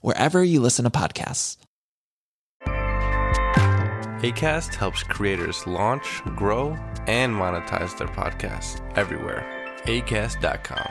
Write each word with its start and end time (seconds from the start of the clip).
wherever 0.00 0.42
you 0.42 0.60
listen 0.60 0.84
to 0.84 0.90
podcasts. 0.90 1.56
ACAST 4.24 4.74
helps 4.74 5.02
creators 5.02 5.66
launch, 5.66 6.22
grow, 6.34 6.76
and 7.06 7.34
monetize 7.34 7.96
their 7.98 8.08
podcasts 8.08 8.80
everywhere. 8.96 9.44
ACAST.com. 9.84 10.88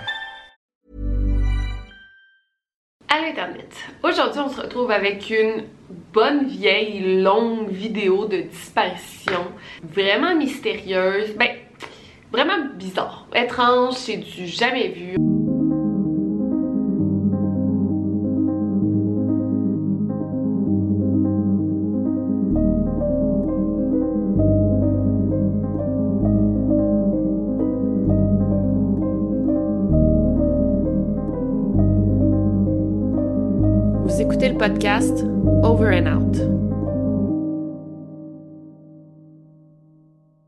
Allô 3.09 3.27
Internet! 3.27 3.75
Aujourd'hui, 4.03 4.39
on 4.39 4.49
se 4.49 4.61
retrouve 4.61 4.91
avec 4.91 5.29
une 5.29 5.65
bonne 6.13 6.47
vieille 6.47 7.21
longue 7.21 7.69
vidéo 7.69 8.25
de 8.25 8.41
disparition, 8.41 9.45
vraiment 9.83 10.35
mystérieuse, 10.35 11.35
ben, 11.35 11.57
vraiment 12.31 12.65
bizarre, 12.75 13.27
étrange, 13.35 13.95
c'est 13.95 14.17
du 14.17 14.47
jamais 14.47 14.89
vu. 14.89 15.15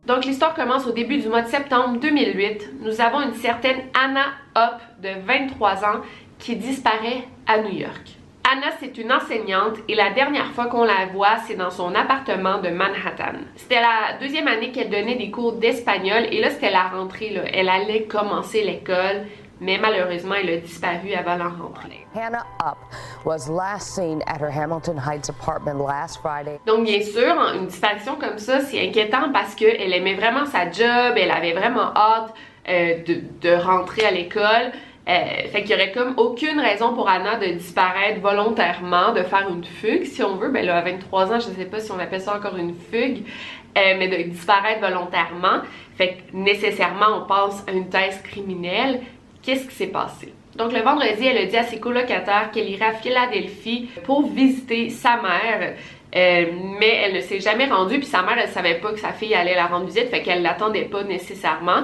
Donc 0.06 0.26
l'histoire 0.26 0.54
commence 0.54 0.86
au 0.86 0.92
début 0.92 1.20
du 1.20 1.30
mois 1.30 1.42
de 1.42 1.48
septembre 1.48 2.02
2008. 2.02 2.82
Nous 2.82 3.00
avons 3.00 3.22
une 3.22 3.34
certaine 3.36 3.78
Anna 3.98 4.26
Hopp 4.58 4.82
de 5.02 5.10
23 5.26 5.86
ans 5.86 6.02
qui 6.38 6.58
disparaît 6.58 7.24
à 7.48 7.60
New 7.60 7.78
York. 7.78 8.18
Anna, 8.52 8.68
c'est 8.78 8.98
une 8.98 9.14
enseignante 9.14 9.78
et 9.88 9.96
la 9.96 10.12
dernière 10.12 10.52
fois 10.52 10.66
qu'on 10.68 10.84
la 10.84 11.06
voit, 11.14 11.38
c'est 11.48 11.56
dans 11.56 11.72
son 11.72 11.96
appartement 11.96 12.60
de 12.60 12.68
Manhattan. 12.68 13.40
C'était 13.56 13.80
la 13.80 14.18
deuxième 14.20 14.50
année 14.50 14.74
qu'elle 14.74 14.90
donnait 14.90 15.16
des 15.16 15.32
cours 15.32 15.54
d'espagnol 15.54 16.28
et 16.30 16.42
là, 16.42 16.50
c'était 16.50 16.72
la 16.72 16.90
rentrée. 16.90 17.34
Elle 17.54 17.70
allait 17.70 18.04
commencer 18.04 18.64
l'école, 18.64 19.28
mais 19.62 19.78
malheureusement, 19.78 20.36
elle 20.36 20.50
a 20.50 20.58
disparu 20.58 21.14
avant 21.14 21.36
la 21.36 21.50
rentrée. 21.50 22.06
Hannah 22.14 22.46
Up 22.66 22.78
was 23.26 23.50
last 23.50 23.96
seen 23.96 24.22
at 24.28 24.40
her 24.40 24.52
Hamilton 24.52 24.98
Heights 24.98 25.30
apartment 25.30 25.80
last 25.80 26.20
Friday. 26.22 26.60
Donc, 26.66 26.86
bien 26.86 27.02
sûr, 27.02 27.36
une 27.54 27.68
disparition 27.68 28.16
comme 28.16 28.38
ça, 28.38 28.62
c'est 28.62 28.88
inquiétant 28.88 29.32
parce 29.32 29.56
qu'elle 29.56 29.94
aimait 29.94 30.16
vraiment 30.16 30.46
sa 30.46 30.70
job, 30.72 31.16
elle 31.18 31.32
avait 31.32 31.54
vraiment 31.54 31.96
hâte 31.96 32.34
euh, 32.68 33.04
de, 33.04 33.22
de, 33.42 33.54
rentrer 33.56 34.06
à 34.06 34.12
l'école. 34.12 34.72
Euh, 35.08 35.48
fait 35.52 35.62
qu'il 35.62 35.72
y 35.72 35.74
aurait 35.76 35.92
comme 35.92 36.16
aucune 36.18 36.60
raison 36.60 36.96
pour 36.96 37.08
Anna 37.08 37.36
de 37.36 37.46
disparaître 37.54 38.20
volontairement, 38.22 39.14
de 39.14 39.22
faire 39.22 39.48
une 39.50 39.64
fugue, 39.64 40.04
si 40.04 40.24
on 40.24 40.36
veut. 40.38 40.50
Ben 40.50 40.66
là, 40.66 40.78
à 40.78 40.82
23 40.82 41.32
ans, 41.32 41.40
je 41.40 41.46
sais 41.52 41.66
pas 41.66 41.80
si 41.80 41.92
on 41.92 42.00
appelle 42.00 42.22
ça 42.22 42.36
encore 42.36 42.58
une 42.58 42.74
fugue, 42.74 43.24
euh, 43.78 43.96
mais 44.00 44.08
de 44.08 44.30
disparaître 44.30 44.82
volontairement. 44.82 45.62
Fait 45.96 46.16
que 46.16 46.36
nécessairement, 46.36 47.22
on 47.22 47.28
pense 47.28 47.64
à 47.68 47.72
une 47.72 47.90
thèse 47.90 48.20
criminelle. 48.24 49.02
Qu'est-ce 49.46 49.68
qui 49.68 49.76
s'est 49.76 49.88
passé? 49.88 50.34
Donc 50.56 50.74
le 50.74 50.80
vendredi, 50.80 51.28
elle 51.28 51.38
a 51.38 51.46
dit 51.46 51.58
à 51.58 51.64
ses 51.64 51.80
colocataires 51.80 52.50
qu'elle 52.52 52.70
irait 52.70 52.86
à 52.86 52.94
Philadelphie 52.94 53.90
pour 54.04 54.28
visiter 54.28 54.90
sa 54.90 55.22
mère. 55.22 55.76
Euh, 56.16 56.46
mais 56.80 57.02
elle 57.04 57.14
ne 57.14 57.20
s'est 57.20 57.42
jamais 57.42 57.66
rendue, 57.66 57.98
puis 57.98 58.08
sa 58.08 58.22
mère, 58.22 58.38
elle 58.42 58.50
savait 58.50 58.80
pas 58.80 58.92
que 58.94 59.00
sa 59.00 59.12
fille 59.12 59.36
allait 59.36 59.54
la 59.54 59.68
rendre 59.68 59.86
visite, 59.86 60.10
fait 60.10 60.22
qu'elle 60.22 60.42
l'attendait 60.42 60.86
pas 60.86 61.04
nécessairement. 61.04 61.84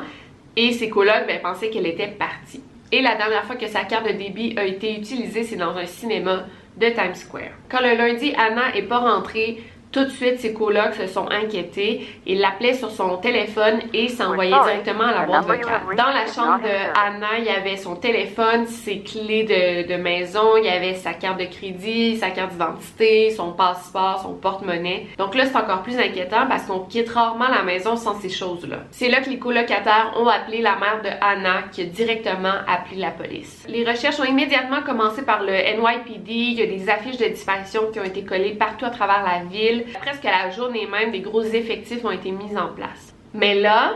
Et 0.56 0.72
ses 0.72 0.90
colocs, 0.90 1.28
ben, 1.28 1.40
pensaient 1.42 1.70
qu'elle 1.70 1.88
était 1.88 2.08
partie. 2.08 2.64
Et 2.94 3.02
la 3.02 3.16
dernière 3.16 3.44
fois 3.44 3.56
que 3.56 3.68
sa 3.68 3.84
carte 3.84 4.08
de 4.08 4.14
débit 4.14 4.56
a 4.58 4.66
été 4.66 4.96
utilisée, 4.96 5.44
c'est 5.44 5.56
dans 5.56 5.76
un 5.76 5.86
cinéma 5.86 6.46
de 6.78 6.88
Times 6.88 7.16
Square. 7.16 7.52
Quand 7.70 7.82
le 7.82 7.96
lundi, 7.96 8.34
Anna 8.38 8.76
est 8.76 8.84
pas 8.84 9.00
rentrée, 9.00 9.62
tout 9.92 10.06
de 10.06 10.10
suite, 10.10 10.40
ses 10.40 10.54
colocs 10.54 10.94
se 10.94 11.08
sont 11.08 11.28
inquiétés. 11.30 12.08
Ils 12.26 12.40
l'appelaient 12.40 12.74
sur 12.74 12.92
son 12.92 13.18
téléphone 13.18 13.80
et 13.94 14.08
s'envoyaient 14.08 14.52
directement 14.52 15.04
à 15.04 15.12
la 15.12 15.26
boîte 15.26 15.46
vocale. 15.46 15.82
Dans 15.98 16.08
la 16.08 16.26
chambre 16.28 16.64
de 16.64 17.00
Anna, 17.00 17.40
il 17.40 17.46
y 17.46 17.50
avait 17.50 17.78
son 17.78 17.96
téléphone, 17.96 18.68
ses 18.68 19.00
clés 19.00 19.44
de, 19.44 19.88
de 19.92 20.02
maison, 20.02 20.58
il 20.58 20.66
y 20.66 20.70
avait 20.70 20.96
sa 20.96 21.14
carte 21.14 21.40
de 21.40 21.46
crédit, 21.46 22.18
sa 22.18 22.30
carte 22.30 22.52
d'identité, 22.52 23.32
son 23.32 23.52
passeport, 23.52 24.22
son 24.24 24.34
porte-monnaie. 24.34 25.08
Donc 25.18 25.36
là, 25.36 25.46
c'est 25.46 25.58
encore 25.58 25.84
plus 25.84 25.98
inquiétant 25.98 26.48
parce 26.48 26.64
qu'on 26.64 26.80
quitte 26.80 27.10
rarement 27.10 27.50
la 27.50 27.64
maison 27.64 27.96
sans 27.96 28.20
ces 28.20 28.30
choses-là. 28.30 28.78
C'est 28.92 29.10
là 29.10 29.22
que 29.22 29.30
les 29.30 29.40
colocataires 29.40 30.14
ont 30.18 30.28
appelé 30.28 30.62
la 30.62 30.76
mère 30.78 31.02
de 31.04 31.10
Anna 31.22 31.64
qui 31.72 31.82
a 31.82 31.86
directement 31.86 32.54
appelé 32.68 32.98
la 32.98 33.12
police. 33.12 33.66
Les 33.68 33.84
recherches 33.84 34.20
ont 34.20 34.26
immédiatement 34.26 34.82
commencé 34.86 35.24
par 35.24 35.44
le 35.44 35.52
NYPD. 35.52 36.32
Il 36.32 36.54
y 36.54 36.62
a 36.62 36.66
des 36.66 36.90
affiches 36.90 37.18
de 37.18 37.26
disparition 37.26 37.92
qui 37.92 38.00
ont 38.00 38.04
été 38.04 38.24
collées 38.24 38.54
partout 38.54 38.86
à 38.86 38.90
travers 38.90 39.24
la 39.24 39.44
ville. 39.44 39.81
Presque 40.00 40.26
à 40.26 40.46
la 40.46 40.50
journée 40.50 40.88
même, 40.88 41.12
des 41.12 41.22
gros 41.22 41.44
effectifs 41.44 42.04
ont 42.04 42.12
été 42.12 42.32
mis 42.32 42.58
en 42.58 42.70
place. 42.70 43.14
Mais 43.34 43.56
là, 43.56 43.96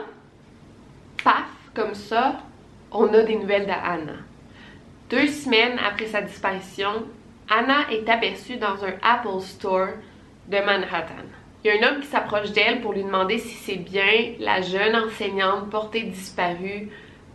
paf, 1.24 1.46
comme 1.74 1.94
ça, 1.94 2.42
on 2.92 3.14
a 3.14 3.24
des 3.24 3.36
nouvelles 3.36 3.66
d'Anna. 3.66 4.14
Deux 5.10 5.28
semaines 5.28 5.80
après 5.86 6.08
sa 6.08 6.22
disparition, 6.22 7.06
Anna 7.50 7.92
est 7.92 8.10
aperçue 8.10 8.58
dans 8.58 8.84
un 8.84 8.94
Apple 9.04 9.42
Store 9.42 9.90
de 10.48 10.58
Manhattan. 10.58 11.26
Il 11.64 11.68
y 11.68 11.72
a 11.72 11.80
un 11.80 11.92
homme 11.92 12.02
qui 12.02 12.08
s'approche 12.08 12.52
d'elle 12.52 12.82
pour 12.82 12.94
lui 12.94 13.04
demander 13.04 13.38
si 13.40 13.56
c'est 13.56 13.78
bien 13.78 14.34
la 14.40 14.62
jeune 14.62 14.96
enseignante 14.96 15.70
portée 15.70 16.04
disparue 16.04 16.90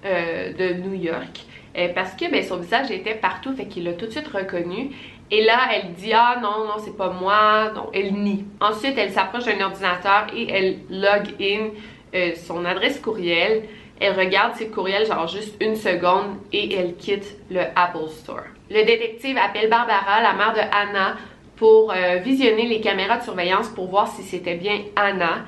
euh, 0.05 0.53
de 0.53 0.75
New 0.81 0.95
York. 0.95 1.45
Euh, 1.77 1.89
parce 1.95 2.15
que 2.15 2.31
ben, 2.31 2.43
son 2.43 2.57
visage 2.57 2.91
était 2.91 3.15
partout, 3.15 3.55
fait 3.55 3.67
qu'il 3.67 3.85
l'a 3.85 3.93
tout 3.93 4.07
de 4.07 4.11
suite 4.11 4.29
reconnu. 4.29 4.91
Et 5.31 5.45
là, 5.45 5.59
elle 5.73 5.93
dit 5.93 6.13
Ah 6.13 6.39
non, 6.43 6.67
non, 6.67 6.75
c'est 6.79 6.97
pas 6.97 7.11
moi. 7.11 7.71
Donc, 7.75 7.91
elle 7.93 8.15
nie. 8.15 8.45
Ensuite, 8.61 8.99
elle 8.99 9.13
s'approche 9.13 9.45
d'un 9.45 9.61
ordinateur 9.65 10.27
et 10.35 10.49
elle 10.51 10.79
log 10.91 11.35
in 11.41 11.69
euh, 12.15 12.33
son 12.35 12.65
adresse 12.65 12.99
courriel. 12.99 13.63
Elle 14.01 14.19
regarde 14.19 14.55
ses 14.55 14.69
courriels, 14.69 15.07
genre 15.07 15.29
juste 15.29 15.57
une 15.61 15.77
seconde, 15.77 16.37
et 16.53 16.75
elle 16.75 16.97
quitte 16.97 17.37
le 17.51 17.61
Apple 17.77 18.09
Store. 18.09 18.45
Le 18.71 18.85
détective 18.85 19.37
appelle 19.37 19.69
Barbara, 19.69 20.23
la 20.23 20.33
mère 20.33 20.55
de 20.55 20.61
Anna, 20.61 21.17
pour 21.57 21.93
euh, 21.93 22.17
visionner 22.17 22.67
les 22.67 22.81
caméras 22.81 23.19
de 23.19 23.25
surveillance 23.25 23.69
pour 23.69 23.89
voir 23.89 24.09
si 24.09 24.23
c'était 24.23 24.55
bien 24.55 24.81
Anna. 24.97 25.45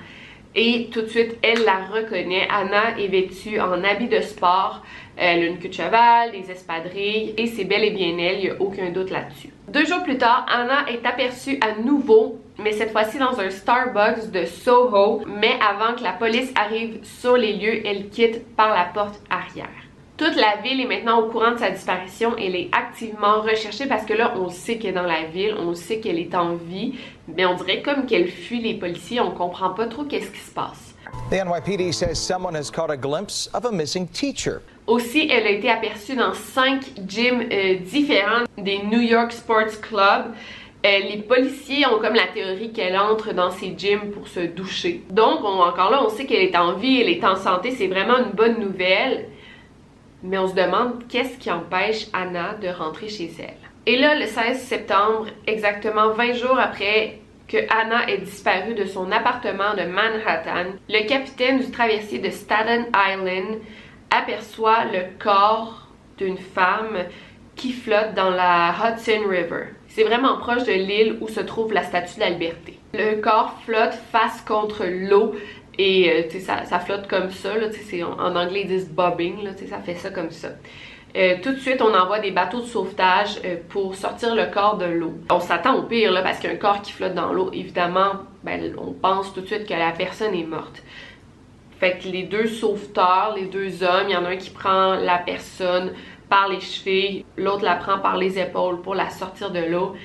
Et 0.55 0.91
tout 0.93 1.01
de 1.01 1.07
suite, 1.07 1.39
elle 1.41 1.65
la 1.65 1.79
reconnaît. 1.87 2.47
Anna 2.51 2.99
est 2.99 3.09
vêtue 3.09 3.59
en 3.59 3.83
habit 3.83 4.09
de 4.09 4.21
sport. 4.21 4.83
Elle 5.17 5.43
a 5.43 5.47
une 5.47 5.59
queue 5.59 5.69
de 5.69 5.75
cheval, 5.75 6.33
des 6.33 6.51
espadrilles 6.51 7.35
et 7.39 7.47
c'est 7.47 7.65
bel 7.65 7.85
et 7.85 7.91
bien 7.91 8.17
elle, 8.19 8.39
il 8.39 8.45
n'y 8.45 8.51
a 8.51 8.61
aucun 8.61 8.91
doute 8.91 9.11
là-dessus. 9.11 9.51
Deux 9.69 9.87
jours 9.87 10.03
plus 10.03 10.19
tard, 10.19 10.47
Anna 10.49 10.89
est 10.89 11.07
aperçue 11.07 11.59
à 11.61 11.81
nouveau 11.81 12.43
mais 12.59 12.73
cette 12.73 12.93
fois-ci 12.93 13.19
dans 13.19 13.39
un 13.41 13.51
Starbucks 13.51 14.31
de 14.31 14.45
Soho. 14.45 15.23
Mais 15.27 15.55
avant 15.61 15.95
que 15.95 16.03
la 16.03 16.13
police 16.13 16.53
arrive 16.55 17.01
sur 17.03 17.37
les 17.37 17.55
lieux, 17.55 17.87
elle 17.87 18.09
quitte 18.09 18.55
par 18.57 18.75
la 18.75 18.85
porte 18.85 19.21
arrière. 19.31 19.69
Toute 20.17 20.37
la 20.37 20.57
ville 20.63 20.81
est 20.81 20.87
maintenant 20.87 21.21
au 21.21 21.29
courant 21.31 21.53
de 21.53 21.59
sa 21.59 21.71
disparition. 21.71 22.37
Elle 22.37 22.55
est 22.55 22.69
activement 22.73 23.41
recherchée 23.41 23.87
parce 23.87 24.05
que 24.05 24.13
là, 24.13 24.35
on 24.37 24.51
sait 24.51 24.79
qu'elle 24.79 24.91
est 24.91 24.95
dans 24.95 25.03
la 25.03 25.25
ville, 25.25 25.57
on 25.59 25.75
sait 25.75 25.99
qu'elle 25.99 26.19
est 26.19 26.35
en 26.35 26.55
vie, 26.55 26.95
mais 27.27 27.47
on 27.47 27.55
dirait 27.55 27.83
comme 27.83 28.07
qu'elle 28.07 28.29
fuit 28.29 28.61
les 28.61 28.75
policiers, 28.75 29.21
on 29.21 29.33
comprend 29.33 29.71
pas 29.71 29.87
trop 29.87 30.05
qu'est-ce 30.05 30.31
qui 30.31 30.41
se 30.41 30.53
passe. 30.53 30.95
The 31.31 31.45
NYPD 31.45 31.93
says 31.93 32.17
someone 32.17 32.55
has 32.55 32.71
caught 32.71 32.91
a 32.91 32.97
glimpse 32.97 33.49
of 33.55 33.65
a 33.65 33.73
missing 33.73 34.07
teacher. 34.07 34.63
Aussi, 34.87 35.29
elle 35.31 35.47
a 35.47 35.51
été 35.51 35.71
aperçue 35.71 36.17
dans 36.17 36.35
cinq 36.35 36.81
gyms 37.07 37.47
euh, 37.53 37.75
différents 37.77 38.45
des 38.59 38.79
New 38.91 39.01
York 39.01 39.31
Sports 39.33 39.81
Club. 39.81 40.33
Euh, 40.85 40.99
les 41.09 41.19
policiers 41.19 41.87
ont 41.87 42.01
comme 42.01 42.15
la 42.15 42.27
théorie 42.27 42.73
qu'elle 42.73 42.97
entre 42.99 43.33
dans 43.33 43.53
ces 43.53 43.75
gyms 43.79 44.11
pour 44.11 44.27
se 44.27 44.41
doucher. 44.41 45.03
Donc, 45.11 45.45
on- 45.45 45.61
encore 45.63 45.91
là, 45.93 46.03
on 46.05 46.09
sait 46.09 46.27
qu'elle 46.27 46.43
est 46.43 46.57
en 46.57 46.73
vie, 46.73 47.01
elle 47.01 47.09
est 47.09 47.25
en 47.25 47.37
santé, 47.37 47.71
c'est 47.71 47.87
vraiment 47.87 48.19
une 48.19 48.33
bonne 48.33 48.59
nouvelle. 48.59 49.27
Mais 50.25 50.39
on 50.39 50.49
se 50.49 50.55
demande 50.55 51.05
qu'est-ce 51.09 51.39
qui 51.39 51.51
empêche 51.51 52.07
Anna 52.13 52.55
de 52.61 52.69
rentrer 52.69 53.09
chez 53.09 53.31
elle. 53.39 53.55
Et 53.87 53.97
là, 53.97 54.17
le 54.17 54.27
16 54.27 54.61
septembre, 54.63 55.27
exactement 55.47 56.11
20 56.11 56.33
jours 56.35 56.59
après 56.59 57.19
que 57.49 57.57
Anna 57.71 58.09
est 58.09 58.19
disparue 58.19 58.75
de 58.75 58.85
son 58.85 59.11
appartement 59.13 59.75
de 59.77 59.83
Manhattan, 59.83 60.71
le 60.89 61.07
capitaine 61.07 61.59
du 61.61 61.71
traversier 61.71 62.19
de 62.19 62.31
Staten 62.31 62.87
Island 62.95 63.59
aperçoit 64.17 64.85
le 64.85 65.05
corps 65.19 65.89
d'une 66.19 66.39
femme 66.39 66.99
qui 67.57 67.73
flotte 67.73 68.15
dans 68.15 68.31
la 68.31 68.73
Hudson 68.73 69.29
River. 69.29 69.67
C'est 69.89 70.05
vraiment 70.05 70.39
proche 70.39 70.65
de 70.65 70.73
l'île 70.73 71.19
où 71.21 71.29
se 71.29 71.41
trouve 71.41 71.73
la 71.73 71.83
statue 71.83 72.17
de 72.17 72.21
la 72.21 72.31
liberté. 72.31 72.79
Le 72.95 73.21
corps 73.21 73.55
flotte 73.65 73.95
face 74.11 74.41
contre 74.43 74.85
l'eau 74.87 75.35
et 75.79 76.11
euh, 76.11 76.41
ça, 76.41 76.65
ça 76.65 76.79
flotte 76.81 77.09
comme 77.09 77.31
ça. 77.31 77.57
Là, 77.57 77.69
en, 78.19 78.37
anglais 78.37 78.63
ils 78.63 78.69
disent 78.69 78.91
bobbing, 78.91 79.43
là, 79.43 79.51
ça 79.69 79.79
fait 79.79 79.95
ça 79.95 80.11
comme 80.11 80.31
ça. 80.31 80.49
Euh, 81.15 81.37
tout 81.43 81.53
de 81.53 81.59
suite, 81.59 81.83
on 81.83 81.95
envoie 81.95 82.21
des 82.21 82.31
bateaux 82.31 82.61
de 82.61 82.67
sauvetage 82.67 83.39
euh, 83.45 83.57
pour 83.69 83.95
sortir 83.95 84.35
le 84.35 84.47
corps 84.47 84.79
de 84.79 84.87
l'eau. 84.87 85.13
On 85.31 85.41
s'attend 85.41 85.77
au 85.77 85.83
pire, 85.83 86.11
là, 86.11 86.23
parce 86.23 86.39
qu'un 86.39 86.57
corps 86.57 86.81
qui 86.81 86.93
flotte 86.93 87.15
dans 87.15 87.33
l'eau, 87.35 87.51
évidemment, 87.53 88.13
ben, 88.43 88.75
on 88.79 88.93
pense 88.93 89.35
tout 89.35 89.43
de 89.43 89.47
suite 89.47 89.67
que 89.67 89.75
la 89.75 89.93
personne 89.93 90.35
est 90.35 90.47
morte. 90.47 90.83
Fait 91.83 91.99
que 91.99 92.07
les 92.07 92.23
deux 92.23 92.47
sauveteurs, 92.47 93.35
les 93.35 93.47
deux 93.47 93.83
hommes, 93.83 94.05
il 94.07 94.13
y 94.13 94.17
en 94.17 94.25
a 94.25 94.29
un 94.29 94.37
qui 94.37 94.51
prend 94.51 94.95
la 94.95 95.19
personne 95.19 95.93
par 96.29 96.49
les 96.49 96.61
chevilles, 96.61 97.25
l'autre 97.37 97.65
la 97.65 97.75
prend 97.75 97.99
par 97.99 98.17
les 98.17 98.39
épaules 98.39 98.81
pour 98.83 98.95
la 98.95 99.11
sortir 99.11 99.51
de 99.51 99.59
l'eau. 99.59 99.97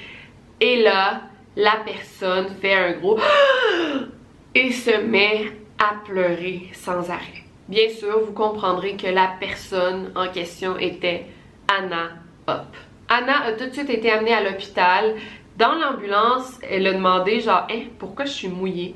Et 0.59 0.81
là, 0.81 1.21
la 1.55 1.75
personne 1.85 2.47
fait 2.59 2.73
un 2.73 2.93
gros 2.93 3.19
et 4.55 4.71
se 4.71 5.01
met 5.01 5.51
à 5.77 5.93
pleurer 6.03 6.63
sans 6.73 7.11
arrêt. 7.11 7.43
Bien 7.67 7.89
sûr, 7.89 8.21
vous 8.25 8.33
comprendrez 8.33 8.97
que 8.97 9.05
la 9.05 9.35
personne 9.39 10.11
en 10.15 10.29
question 10.29 10.79
était 10.79 11.27
Anna 11.67 12.09
Hop. 12.47 12.75
Anna 13.07 13.41
a 13.43 13.51
tout 13.51 13.67
de 13.67 13.73
suite 13.73 13.91
été 13.91 14.09
amenée 14.09 14.33
à 14.33 14.41
l'hôpital. 14.41 15.13
Dans 15.57 15.75
l'ambulance, 15.75 16.59
elle 16.67 16.87
a 16.87 16.93
demandé 16.93 17.39
genre, 17.39 17.67
Hein, 17.69 17.83
pourquoi 17.99 18.25
je 18.25 18.31
suis 18.31 18.47
mouillée? 18.47 18.95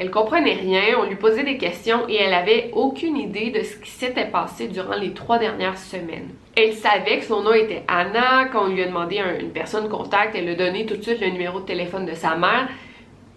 Elle 0.00 0.10
comprenait 0.12 0.52
rien, 0.54 0.96
on 1.00 1.08
lui 1.08 1.16
posait 1.16 1.42
des 1.42 1.58
questions 1.58 2.08
et 2.08 2.14
elle 2.16 2.32
avait 2.32 2.70
aucune 2.72 3.16
idée 3.16 3.50
de 3.50 3.62
ce 3.64 3.76
qui 3.76 3.90
s'était 3.90 4.26
passé 4.26 4.68
durant 4.68 4.94
les 4.94 5.12
trois 5.12 5.38
dernières 5.38 5.76
semaines. 5.78 6.28
Elle 6.56 6.74
savait 6.74 7.18
que 7.18 7.24
son 7.24 7.42
nom 7.42 7.52
était 7.52 7.82
Anna. 7.88 8.44
Quand 8.52 8.66
on 8.66 8.68
lui 8.68 8.82
a 8.82 8.86
demandé 8.86 9.18
un- 9.18 9.38
une 9.40 9.50
personne 9.50 9.88
contact, 9.88 10.36
elle 10.36 10.48
a 10.48 10.54
donné 10.54 10.86
tout 10.86 10.96
de 10.96 11.02
suite 11.02 11.20
le 11.20 11.30
numéro 11.30 11.58
de 11.60 11.64
téléphone 11.66 12.06
de 12.06 12.14
sa 12.14 12.36
mère. 12.36 12.68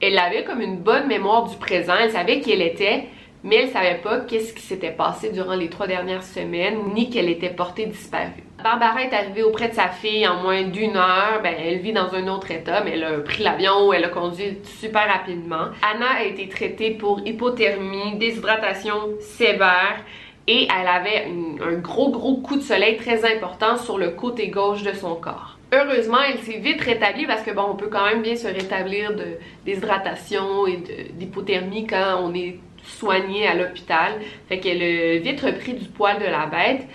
Elle 0.02 0.18
avait 0.20 0.44
comme 0.44 0.62
une 0.62 0.78
bonne 0.78 1.08
mémoire 1.08 1.50
du 1.50 1.56
présent. 1.58 1.94
Elle 2.00 2.12
savait 2.12 2.40
qui 2.42 2.52
elle 2.52 2.62
était, 2.62 3.06
mais 3.44 3.56
elle 3.56 3.70
savait 3.70 4.00
pas 4.04 4.20
qu'est-ce 4.20 4.54
qui 4.54 4.62
s'était 4.62 4.92
passé 4.92 5.32
durant 5.32 5.56
les 5.56 5.70
trois 5.70 5.88
dernières 5.88 6.24
semaines, 6.24 6.78
ni 6.94 7.10
qu'elle 7.10 7.30
était 7.30 7.50
portée 7.50 7.88
disparue. 7.88 8.44
Barbara 8.64 9.02
est 9.04 9.14
arrivée 9.14 9.44
auprès 9.44 9.70
de 9.70 9.74
sa 9.74 9.88
fille 9.88 10.28
en 10.28 10.42
moins 10.42 10.64
d'une 10.64 10.96
heure. 10.96 11.42
Ben, 11.42 11.56
elle 11.58 11.80
vit 11.80 11.94
dans 11.94 12.14
un 12.14 12.28
autre 12.28 12.52
état, 12.52 12.84
mais 12.84 12.92
elle 12.92 13.04
a 13.04 13.20
pris 13.20 13.44
l'avion, 13.44 13.92
elle 13.92 14.06
a 14.06 14.10
conduit 14.10 14.58
super 14.64 15.08
rapidement. 15.08 15.70
Anna 15.82 16.20
a 16.20 16.24
été 16.24 16.48
traitée 16.48 16.92
pour 16.92 17.22
hypothermie, 17.26 18.18
déshydratation 18.18 19.18
sévère 19.20 20.04
et 20.48 20.68
elle 20.68 20.88
avait 20.88 21.28
un 21.64 21.76
gros 21.76 22.12
gros 22.12 22.38
coup 22.38 22.56
de 22.56 22.62
soleil 22.62 22.98
très 22.98 23.24
important 23.26 23.78
sur 23.78 23.98
le 23.98 24.10
côté 24.10 24.50
gauche 24.50 24.84
de 24.84 24.94
son 24.94 25.16
corps. 25.16 25.58
Heureusement, 25.74 26.18
elle 26.28 26.40
s'est 26.40 26.58
vite 26.58 26.82
rétablie 26.82 27.26
parce 27.26 27.44
que 27.44 27.52
on 27.58 27.76
peut 27.76 27.88
quand 27.88 28.06
même 28.06 28.22
bien 28.22 28.36
se 28.36 28.48
rétablir 28.48 29.16
de 29.16 29.38
déshydratation 29.66 30.68
et 30.68 30.84
d'hypothermie 31.14 31.88
quand 31.88 32.20
on 32.24 32.34
est 32.34 32.60
soigné 32.84 33.48
à 33.48 33.56
l'hôpital. 33.56 34.14
Fait 34.50 34.60
qu'elle 34.60 34.82
a 34.82 35.20
vite 35.20 35.40
repris 35.40 35.74
du 35.74 35.86
poil 35.86 36.20
de 36.20 36.26
la 36.26 36.46
bête. 36.48 36.88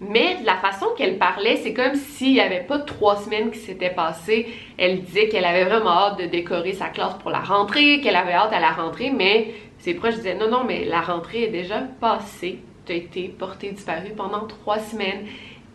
Mais 0.00 0.36
de 0.40 0.46
la 0.46 0.56
façon 0.56 0.86
qu'elle 0.96 1.18
parlait, 1.18 1.56
c'est 1.56 1.74
comme 1.74 1.94
s'il 1.94 2.32
n'y 2.32 2.40
avait 2.40 2.62
pas 2.62 2.78
trois 2.78 3.16
semaines 3.16 3.50
qui 3.50 3.58
s'étaient 3.58 3.90
passées. 3.90 4.48
Elle 4.78 5.02
disait 5.02 5.28
qu'elle 5.28 5.44
avait 5.44 5.64
vraiment 5.64 5.90
hâte 5.90 6.20
de 6.20 6.26
décorer 6.26 6.72
sa 6.72 6.88
classe 6.88 7.14
pour 7.20 7.30
la 7.30 7.40
rentrée, 7.40 8.00
qu'elle 8.00 8.16
avait 8.16 8.32
hâte 8.32 8.52
à 8.52 8.60
la 8.60 8.70
rentrée, 8.70 9.10
mais 9.10 9.52
ses 9.78 9.94
proches 9.94 10.16
disaient 10.16 10.34
non, 10.34 10.48
non, 10.48 10.64
mais 10.64 10.84
la 10.86 11.02
rentrée 11.02 11.44
est 11.44 11.48
déjà 11.48 11.80
passée. 12.00 12.60
Tu 12.86 12.92
as 12.92 12.96
été 12.96 13.28
portée 13.28 13.72
disparue 13.72 14.12
pendant 14.16 14.46
trois 14.46 14.78
semaines. 14.78 15.26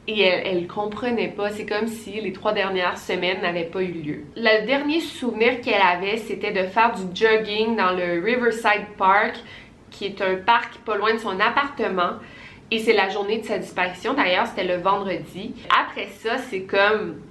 Et 0.07 0.21
elle, 0.21 0.41
elle 0.45 0.67
comprenait 0.67 1.29
pas. 1.29 1.49
C'est 1.49 1.65
comme 1.65 1.87
si 1.87 2.19
les 2.21 2.33
trois 2.33 2.53
dernières 2.53 2.97
semaines 2.97 3.41
n'avaient 3.41 3.63
pas 3.63 3.81
eu 3.81 3.91
lieu. 3.91 4.23
Le 4.35 4.65
dernier 4.65 4.99
souvenir 4.99 5.61
qu'elle 5.61 5.81
avait, 5.81 6.17
c'était 6.17 6.51
de 6.51 6.67
faire 6.67 6.93
du 6.93 7.03
jogging 7.15 7.75
dans 7.75 7.91
le 7.91 8.23
Riverside 8.23 8.85
Park, 8.97 9.35
qui 9.89 10.05
est 10.05 10.21
un 10.21 10.35
parc 10.35 10.77
pas 10.79 10.95
loin 10.95 11.13
de 11.13 11.19
son 11.19 11.39
appartement. 11.39 12.19
Et 12.71 12.79
c'est 12.79 12.93
la 12.93 13.09
journée 13.09 13.39
de 13.39 13.45
sa 13.45 13.57
disparition. 13.59 14.13
D'ailleurs, 14.13 14.47
c'était 14.47 14.63
le 14.63 14.81
vendredi. 14.81 15.53
Après 15.79 16.07
ça, 16.07 16.37
c'est 16.37 16.61
comme 16.61 17.21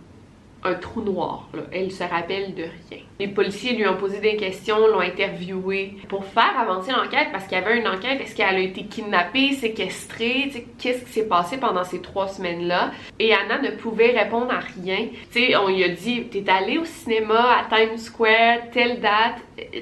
un 0.67 0.75
trou 0.75 1.03
noir. 1.03 1.49
là. 1.53 1.63
Elle 1.73 1.93
se 1.93 2.03
rappelle 2.03 2.55
de 2.55 2.63
rien. 2.63 3.03
Les 3.21 3.29
policiers 3.29 3.75
lui 3.75 3.87
ont 3.87 3.97
posé 3.99 4.19
des 4.21 4.37
questions, 4.37 4.87
l'ont 4.87 5.01
interviewé 5.01 5.97
pour 6.09 6.25
faire 6.25 6.59
avancer 6.59 6.91
l'enquête 6.91 7.29
parce 7.33 7.45
qu'il 7.45 7.59
y 7.59 7.61
avait 7.61 7.79
une 7.79 7.87
enquête. 7.87 8.21
Est-ce 8.21 8.35
qu'elle 8.35 8.55
a 8.55 8.59
été 8.59 8.85
kidnappée, 8.85 9.53
séquestrée? 9.53 10.65
Qu'est-ce 10.79 11.05
qui 11.05 11.13
s'est 11.13 11.29
passé 11.29 11.59
pendant 11.59 11.85
ces 11.85 12.01
trois 12.01 12.29
semaines-là? 12.29 12.93
Et 13.19 13.35
Anna 13.35 13.61
ne 13.61 13.77
pouvait 13.77 14.19
répondre 14.19 14.51
à 14.53 14.61
rien. 14.61 15.09
Tu 15.33 15.49
sais, 15.49 15.57
on 15.57 15.69
lui 15.69 15.85
a 15.85 15.91
dit, 15.91 16.25
t'es 16.29 16.49
allée 16.49 16.79
au 16.79 16.85
cinéma 16.87 17.59
à 17.59 17.77
Times 17.77 17.99
Square, 17.99 18.71
telle 18.73 19.01
date, 19.01 19.43
euh, 19.59 19.81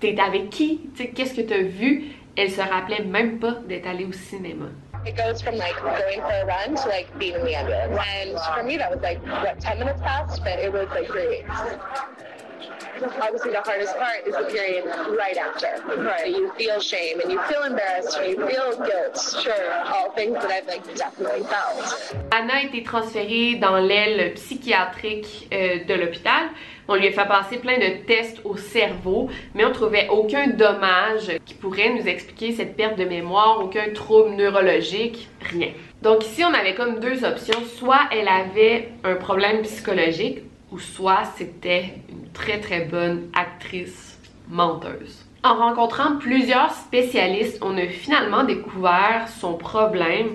t'es 0.00 0.18
avec 0.20 0.50
qui? 0.50 0.80
Qu'est-ce 1.14 1.34
que 1.34 1.42
t'as 1.42 1.62
vu? 1.62 2.04
Elle 2.36 2.50
se 2.50 2.60
rappelait 2.60 3.04
même 3.04 3.38
pas 3.38 3.56
d'être 3.66 3.86
allée 3.86 4.04
au 4.04 4.12
cinéma. 4.12 4.66
It 5.06 5.16
goes 5.16 5.40
from 5.40 5.56
like 5.56 5.76
going 5.80 6.20
for 6.20 6.30
a 6.30 6.44
run 6.44 6.76
to 6.76 6.88
like 6.88 7.06
being 7.18 7.34
in 7.34 7.44
the 7.44 7.54
ambulance. 7.54 7.98
And 8.06 8.38
for 8.54 8.62
me, 8.62 8.76
that 8.76 8.90
was 8.90 9.00
like, 9.00 9.22
what, 9.22 9.58
10 9.58 9.78
minutes 9.78 10.00
past? 10.02 10.44
But 10.44 10.58
it 10.58 10.70
was 10.70 10.88
like 10.90 11.06
three 11.06 11.28
weeks. 11.28 11.50
Obviously, 13.22 13.52
the 13.52 13.62
hardest 13.62 13.96
part 13.96 14.26
is 14.26 14.34
the 14.34 14.44
period 14.52 14.84
right 15.16 15.38
after. 15.38 15.68
Right. 16.02 16.28
you 16.28 16.52
feel 16.58 16.80
shame 16.80 17.20
and 17.20 17.32
you 17.32 17.40
feel 17.44 17.62
embarrassed 17.62 18.18
and 18.18 18.28
you 18.28 18.46
feel 18.46 18.76
guilt. 18.76 19.16
Sure. 19.42 19.72
All 19.86 20.10
things 20.12 20.34
that 20.34 20.50
I've 20.50 20.66
like 20.66 20.84
definitely 20.94 21.44
felt. 21.44 22.14
Anna 22.30 22.56
a 22.56 22.62
été 22.64 22.82
transférée 22.82 23.54
dans 23.56 23.78
l'aile 23.78 24.34
psychiatrique 24.34 25.48
euh, 25.52 25.84
de 25.84 25.94
l'hôpital. 25.94 26.50
On 26.92 26.96
lui 26.96 27.06
a 27.06 27.12
fait 27.12 27.28
passer 27.28 27.58
plein 27.58 27.78
de 27.78 28.04
tests 28.04 28.40
au 28.44 28.56
cerveau, 28.56 29.30
mais 29.54 29.64
on 29.64 29.70
trouvait 29.70 30.08
aucun 30.10 30.48
dommage 30.48 31.30
qui 31.44 31.54
pourrait 31.54 31.90
nous 31.90 32.08
expliquer 32.08 32.50
cette 32.50 32.76
perte 32.76 32.98
de 32.98 33.04
mémoire, 33.04 33.60
aucun 33.62 33.92
trouble 33.94 34.30
neurologique, 34.30 35.28
rien. 35.40 35.68
Donc 36.02 36.24
ici, 36.24 36.42
on 36.42 36.52
avait 36.52 36.74
comme 36.74 36.98
deux 36.98 37.24
options. 37.24 37.60
Soit 37.76 38.08
elle 38.10 38.26
avait 38.26 38.88
un 39.04 39.14
problème 39.14 39.62
psychologique, 39.62 40.38
ou 40.72 40.80
soit 40.80 41.22
c'était 41.36 41.94
une 42.08 42.28
très 42.32 42.58
très 42.58 42.80
bonne 42.80 43.30
actrice 43.36 44.18
menteuse. 44.48 45.24
En 45.44 45.54
rencontrant 45.54 46.16
plusieurs 46.18 46.72
spécialistes, 46.72 47.60
on 47.62 47.78
a 47.78 47.86
finalement 47.86 48.42
découvert 48.42 49.28
son 49.28 49.54
problème 49.54 50.30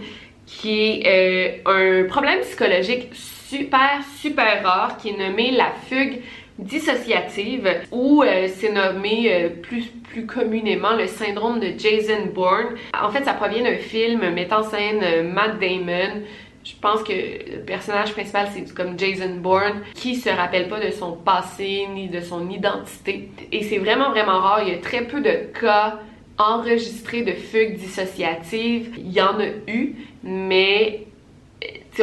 qui 0.46 1.02
est 1.04 1.64
euh, 1.68 2.04
un 2.06 2.08
problème 2.08 2.40
psychologique 2.42 3.10
super 3.14 4.02
super 4.18 4.64
rare 4.64 4.98
qui 4.98 5.10
est 5.10 5.18
nommé 5.18 5.52
la 5.52 5.72
fugue 5.88 6.22
dissociative 6.58 7.70
ou 7.92 8.24
euh, 8.24 8.48
c'est 8.54 8.72
nommé 8.72 9.34
euh, 9.34 9.50
plus 9.62 9.86
plus 10.10 10.26
communément 10.26 10.96
le 10.96 11.08
syndrome 11.08 11.60
de 11.60 11.74
Jason 11.78 12.28
Bourne. 12.34 12.76
En 13.00 13.10
fait, 13.10 13.24
ça 13.26 13.34
provient 13.34 13.64
d'un 13.64 13.78
film 13.78 14.30
mettant 14.30 14.60
en 14.60 14.64
scène 14.64 15.02
euh, 15.04 15.24
Matt 15.24 15.60
Damon. 15.60 16.24
Je 16.64 16.74
pense 16.82 17.04
que 17.04 17.12
le 17.12 17.62
personnage 17.64 18.14
principal 18.14 18.48
c'est 18.52 18.74
comme 18.74 18.98
Jason 18.98 19.36
Bourne 19.36 19.82
qui 19.94 20.16
se 20.16 20.30
rappelle 20.30 20.68
pas 20.68 20.80
de 20.80 20.90
son 20.92 21.12
passé 21.12 21.88
ni 21.94 22.08
de 22.08 22.22
son 22.22 22.50
identité 22.50 23.30
et 23.52 23.64
c'est 23.64 23.78
vraiment 23.78 24.10
vraiment 24.10 24.40
rare. 24.40 24.64
Il 24.64 24.74
y 24.74 24.76
a 24.76 24.80
très 24.80 25.06
peu 25.06 25.22
de 25.22 25.52
cas 25.60 26.00
enregistrés 26.38 27.22
de 27.22 27.34
fugue 27.34 27.76
dissociative. 27.78 28.96
Il 28.98 29.12
y 29.12 29.22
en 29.22 29.40
a 29.40 29.48
eu, 29.68 29.96
mais 30.24 31.06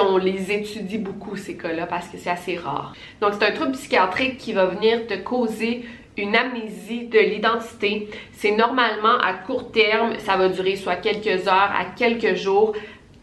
on 0.00 0.16
les 0.16 0.52
étudie 0.52 0.98
beaucoup 0.98 1.36
ces 1.36 1.56
cas-là 1.56 1.86
parce 1.86 2.08
que 2.08 2.18
c'est 2.18 2.30
assez 2.30 2.56
rare. 2.56 2.94
Donc 3.20 3.32
c'est 3.38 3.46
un 3.46 3.52
trouble 3.52 3.72
psychiatrique 3.72 4.38
qui 4.38 4.52
va 4.52 4.66
venir 4.66 5.06
te 5.06 5.14
causer 5.14 5.84
une 6.16 6.36
amnésie 6.36 7.06
de 7.06 7.18
l'identité. 7.18 8.08
C'est 8.32 8.52
normalement 8.52 9.18
à 9.18 9.34
court 9.34 9.70
terme, 9.72 10.18
ça 10.18 10.36
va 10.36 10.48
durer 10.48 10.76
soit 10.76 10.96
quelques 10.96 11.48
heures 11.48 11.72
à 11.74 11.84
quelques 11.96 12.34
jours. 12.34 12.74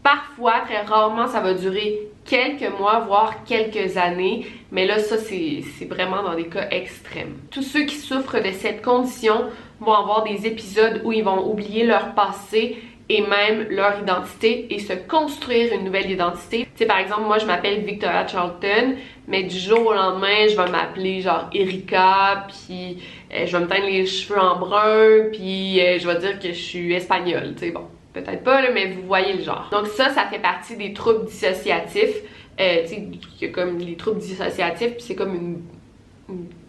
Parfois, 0.02 0.60
très 0.64 0.80
rarement, 0.80 1.26
ça 1.26 1.40
va 1.40 1.54
durer 1.54 2.08
quelques 2.24 2.78
mois, 2.78 3.00
voire 3.00 3.44
quelques 3.44 3.96
années. 3.96 4.46
Mais 4.72 4.86
là, 4.86 4.98
ça, 4.98 5.18
c'est 5.18 5.62
vraiment 5.84 6.22
dans 6.22 6.34
des 6.34 6.46
cas 6.46 6.68
extrêmes. 6.70 7.36
Tous 7.50 7.62
ceux 7.62 7.84
qui 7.84 7.96
souffrent 7.96 8.42
de 8.42 8.50
cette 8.52 8.82
condition 8.82 9.44
vont 9.78 9.92
avoir 9.92 10.24
des 10.24 10.46
épisodes 10.46 11.02
où 11.04 11.12
ils 11.12 11.24
vont 11.24 11.50
oublier 11.50 11.84
leur 11.84 12.14
passé 12.14 12.82
et 13.10 13.22
même 13.22 13.66
leur 13.70 13.98
identité 14.00 14.72
et 14.72 14.78
se 14.78 14.92
construire 14.92 15.72
une 15.74 15.84
nouvelle 15.84 16.08
identité. 16.08 16.60
Tu 16.60 16.70
sais, 16.76 16.86
par 16.86 16.98
exemple, 16.98 17.22
moi, 17.22 17.38
je 17.38 17.44
m'appelle 17.44 17.80
Victoria 17.80 18.24
Charlton, 18.24 18.94
mais 19.26 19.42
du 19.42 19.58
jour 19.58 19.84
au 19.84 19.92
lendemain, 19.92 20.46
je 20.48 20.56
vais 20.56 20.70
m'appeler 20.70 21.20
genre 21.20 21.50
Erika, 21.52 22.46
puis 22.46 23.02
euh, 23.34 23.46
je 23.46 23.56
vais 23.56 23.64
me 23.64 23.68
teindre 23.68 23.86
les 23.86 24.06
cheveux 24.06 24.38
en 24.38 24.60
brun, 24.60 25.28
puis 25.32 25.80
euh, 25.80 25.98
je 25.98 26.06
vais 26.06 26.20
dire 26.20 26.38
que 26.38 26.48
je 26.48 26.62
suis 26.62 26.94
espagnole, 26.94 27.54
tu 27.56 27.66
sais, 27.66 27.70
bon. 27.72 27.86
Peut-être 28.12 28.42
pas, 28.42 28.70
mais 28.72 28.92
vous 28.92 29.06
voyez 29.06 29.34
le 29.34 29.42
genre. 29.42 29.68
Donc 29.70 29.86
ça, 29.86 30.08
ça 30.10 30.26
fait 30.26 30.40
partie 30.40 30.76
des 30.76 30.92
troubles 30.92 31.26
dissociatifs. 31.26 32.16
Euh, 32.60 32.82
tu 32.82 32.88
sais, 32.88 33.08
il 33.40 33.46
y 33.46 33.48
a 33.48 33.52
comme 33.52 33.78
les 33.78 33.94
troubles 33.94 34.18
dissociatifs, 34.18 34.92
puis 34.94 35.02
c'est 35.02 35.14
comme 35.14 35.34
une 35.34 35.62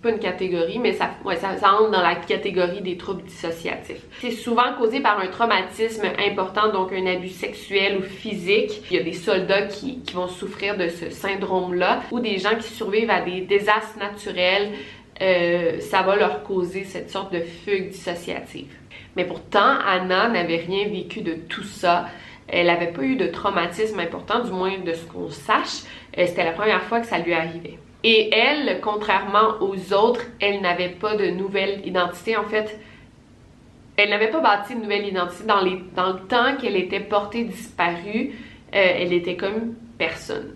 pas 0.02 0.10
une 0.10 0.20
catégorie, 0.20 0.80
mais 0.80 0.94
ça, 0.94 1.12
entre 1.24 1.92
dans 1.92 2.02
la 2.02 2.16
catégorie 2.16 2.82
des 2.82 2.98
troubles 2.98 3.24
dissociatifs. 3.24 4.02
C'est 4.20 4.32
souvent 4.32 4.74
causé 4.78 5.00
par 5.00 5.20
un 5.20 5.28
traumatisme 5.28 6.08
important, 6.28 6.72
donc 6.72 6.92
un 6.92 7.06
abus 7.06 7.30
sexuel 7.30 7.98
ou 7.98 8.02
physique. 8.02 8.82
Il 8.90 8.98
y 8.98 9.00
a 9.00 9.04
des 9.04 9.14
soldats 9.14 9.64
qui, 9.64 10.00
qui 10.00 10.14
vont 10.14 10.28
souffrir 10.28 10.78
de 10.78 10.88
ce 10.88 11.10
syndrome-là, 11.10 12.02
ou 12.12 12.20
des 12.20 12.40
gens 12.40 12.56
qui 12.56 12.70
survivent 12.70 13.12
à 13.12 13.22
des 13.22 13.42
désastres 13.42 14.00
naturels. 14.00 14.72
Euh, 15.22 15.80
ça 15.80 16.02
va 16.02 16.16
leur 16.16 16.44
causer 16.44 16.84
cette 16.84 17.12
sorte 17.12 17.32
de 17.32 17.42
fugue 17.42 17.90
dissociative. 17.90 18.74
Mais 19.16 19.26
pourtant, 19.26 19.78
Anna 19.86 20.30
n'avait 20.30 20.58
rien 20.58 20.88
vécu 20.88 21.22
de 21.22 21.34
tout 21.34 21.64
ça. 21.64 22.08
Elle 22.48 22.68
n'avait 22.68 22.92
pas 22.92 23.04
eu 23.04 23.18
de 23.18 23.28
traumatisme 23.28 24.00
important, 24.00 24.44
du 24.44 24.52
moins 24.52 24.80
de 24.80 24.94
ce 24.94 25.06
qu'on 25.06 25.30
sache. 25.30 25.84
Euh, 26.18 26.26
c'était 26.26 26.44
la 26.44 26.54
première 26.54 26.82
fois 26.84 27.02
que 27.02 27.08
ça 27.08 27.20
lui 27.20 27.34
arrivait. 27.34 27.78
Et 28.04 28.34
elle, 28.34 28.80
contrairement 28.82 29.62
aux 29.62 29.94
autres, 29.94 30.26
elle 30.40 30.62
n'avait 30.62 30.90
pas 30.90 31.16
de 31.16 31.28
nouvelle 31.28 31.86
identité. 31.86 32.36
En 32.36 32.46
fait, 32.46 32.80
elle 33.98 34.10
n'avait 34.10 34.32
pas 34.32 34.40
bâti 34.40 34.74
une 34.74 34.82
nouvelle 34.82 35.08
identité. 35.08 35.44
Dans, 35.46 35.62
le 35.62 36.28
temps 36.28 36.58
qu'elle 36.60 36.76
était 36.76 37.00
portée 37.00 37.44
disparue, 37.44 38.32
euh, 38.74 38.94
elle 38.98 39.14
était 39.14 39.36
comme 39.36 39.76
personne. 39.98 40.56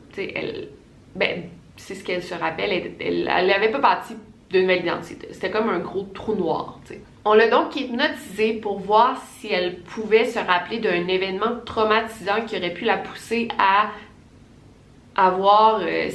ben, 1.15 1.43
c'est 1.77 1.95
ce 1.95 2.03
qu'elle 2.03 2.23
se 2.23 2.33
rappelle. 2.33 2.95
Elle 2.99 3.25
n'avait 3.25 3.69
pas 3.69 3.79
bâti 3.79 4.15
de 4.51 4.61
nouvelle 4.61 4.81
identité. 4.81 5.27
C'était 5.31 5.51
comme 5.51 5.69
un 5.69 5.79
gros 5.79 6.03
trou 6.03 6.33
noir. 6.33 6.79
On 7.25 7.33
l'a 7.33 7.49
donc 7.49 7.75
hypnotisée 7.75 8.53
pour 8.53 8.79
voir 8.79 9.21
si 9.37 9.51
elle 9.51 9.79
pouvait 9.81 10.25
se 10.25 10.39
rappeler 10.39 10.79
d'un 10.79 11.07
événement 11.07 11.59
traumatisant 11.65 12.41
qui 12.45 12.57
aurait 12.57 12.73
pu 12.73 12.85
la 12.85 12.97
pousser 12.97 13.47
à 13.59 13.89
avoir 15.15 15.79
euh, 15.81 16.09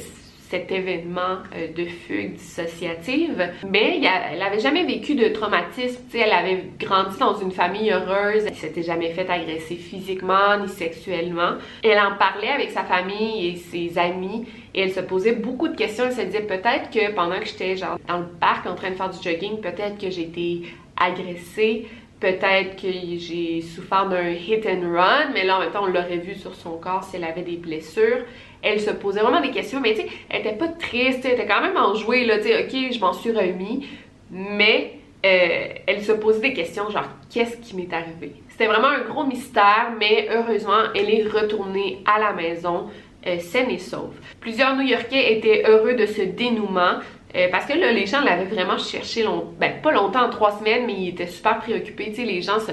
cet 0.51 0.69
événement 0.69 1.37
euh, 1.55 1.71
de 1.73 1.85
fugue 1.85 2.33
dissociative. 2.33 3.51
Mais 3.67 4.01
elle 4.31 4.39
n'avait 4.39 4.59
jamais 4.59 4.83
vécu 4.83 5.15
de 5.15 5.29
traumatisme. 5.29 6.01
elle 6.13 6.33
avait 6.33 6.65
grandi 6.77 7.17
dans 7.17 7.35
une 7.35 7.51
famille 7.51 7.89
heureuse. 7.89 8.45
Elle 8.45 8.55
s'était 8.55 8.83
jamais 8.83 9.11
fait 9.11 9.29
agresser 9.29 9.75
physiquement 9.75 10.59
ni 10.61 10.67
sexuellement. 10.67 11.53
Elle 11.83 11.99
en 11.99 12.17
parlait 12.17 12.49
avec 12.49 12.71
sa 12.71 12.83
famille 12.83 13.47
et 13.47 13.55
ses 13.55 13.97
amis 13.97 14.45
et 14.75 14.81
elle 14.81 14.91
se 14.91 14.99
posait 14.99 15.35
beaucoup 15.35 15.69
de 15.69 15.75
questions. 15.75 16.05
Elle 16.07 16.13
se 16.13 16.21
disait 16.21 16.41
peut-être 16.41 16.89
que 16.91 17.13
pendant 17.13 17.39
que 17.39 17.45
j'étais 17.45 17.77
genre 17.77 17.97
dans 18.07 18.19
le 18.19 18.27
parc 18.27 18.65
en 18.67 18.75
train 18.75 18.91
de 18.91 18.95
faire 18.95 19.09
du 19.09 19.17
jogging, 19.23 19.61
peut-être 19.61 19.97
que 19.97 20.09
j'ai 20.09 20.23
été 20.23 20.63
agressée, 20.97 21.87
peut-être 22.19 22.75
que 22.75 22.91
j'ai 22.91 23.61
souffert 23.61 24.09
d'un 24.09 24.29
hit 24.29 24.65
and 24.67 24.93
run, 24.93 25.31
mais 25.33 25.45
là 25.45 25.57
en 25.57 25.59
même 25.61 25.71
temps 25.71 25.83
on 25.83 25.87
l'aurait 25.87 26.17
vu 26.17 26.35
sur 26.35 26.55
son 26.55 26.77
corps 26.77 27.03
si 27.03 27.15
elle 27.15 27.23
avait 27.23 27.41
des 27.41 27.55
blessures 27.55 28.25
elle 28.61 28.79
se 28.79 28.91
posait 28.91 29.21
vraiment 29.21 29.41
des 29.41 29.51
questions, 29.51 29.79
mais 29.79 29.93
tu 29.93 30.01
sais, 30.01 30.07
elle 30.29 30.41
était 30.41 30.55
pas 30.55 30.67
triste, 30.67 31.25
elle 31.25 31.33
était 31.33 31.47
quand 31.47 31.61
même 31.61 31.77
enjouée, 31.77 32.25
là, 32.25 32.37
tu 32.37 32.43
sais, 32.43 32.63
ok, 32.63 32.93
je 32.93 32.99
m'en 32.99 33.13
suis 33.13 33.31
remis, 33.31 33.87
mais 34.29 34.93
euh, 35.25 35.73
elle 35.85 36.01
se 36.01 36.11
posait 36.13 36.41
des 36.41 36.53
questions, 36.53 36.89
genre, 36.89 37.07
qu'est-ce 37.31 37.57
qui 37.57 37.75
m'est 37.75 37.93
arrivé? 37.93 38.33
C'était 38.49 38.67
vraiment 38.67 38.87
un 38.87 39.01
gros 39.01 39.23
mystère, 39.23 39.93
mais 39.99 40.27
heureusement, 40.31 40.83
elle 40.95 41.09
est 41.09 41.27
retournée 41.27 42.03
à 42.05 42.19
la 42.19 42.33
maison 42.33 42.89
euh, 43.27 43.37
saine 43.39 43.69
et 43.69 43.77
sauve. 43.77 44.15
Plusieurs 44.39 44.75
New-Yorkais 44.75 45.33
étaient 45.33 45.63
heureux 45.67 45.93
de 45.93 46.05
ce 46.05 46.21
dénouement, 46.21 46.99
euh, 47.35 47.47
parce 47.51 47.65
que 47.65 47.77
là, 47.77 47.91
les 47.91 48.07
gens 48.07 48.21
l'avaient 48.21 48.45
vraiment 48.45 48.77
cherché, 48.77 49.23
ben 49.59 49.73
pas 49.81 49.91
longtemps, 49.91 50.29
trois 50.29 50.51
semaines, 50.51 50.85
mais 50.85 50.93
ils 50.93 51.09
étaient 51.09 51.27
super 51.27 51.59
préoccupés, 51.59 52.07
tu 52.09 52.15
sais, 52.15 52.23
les 52.23 52.41
gens 52.41 52.59
se 52.59 52.71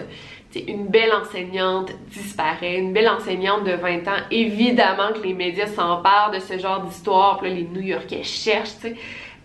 une 0.56 0.86
belle 0.88 1.12
enseignante 1.12 1.92
disparaît, 2.10 2.78
une 2.78 2.92
belle 2.92 3.08
enseignante 3.08 3.64
de 3.64 3.72
20 3.72 4.08
ans. 4.08 4.20
Évidemment 4.30 5.12
que 5.14 5.26
les 5.26 5.34
médias 5.34 5.66
s'emparent 5.66 6.30
de 6.32 6.38
ce 6.38 6.58
genre 6.58 6.82
d'histoire. 6.82 7.42
Les 7.42 7.64
New-Yorkais 7.64 8.22
cherchent. 8.22 8.86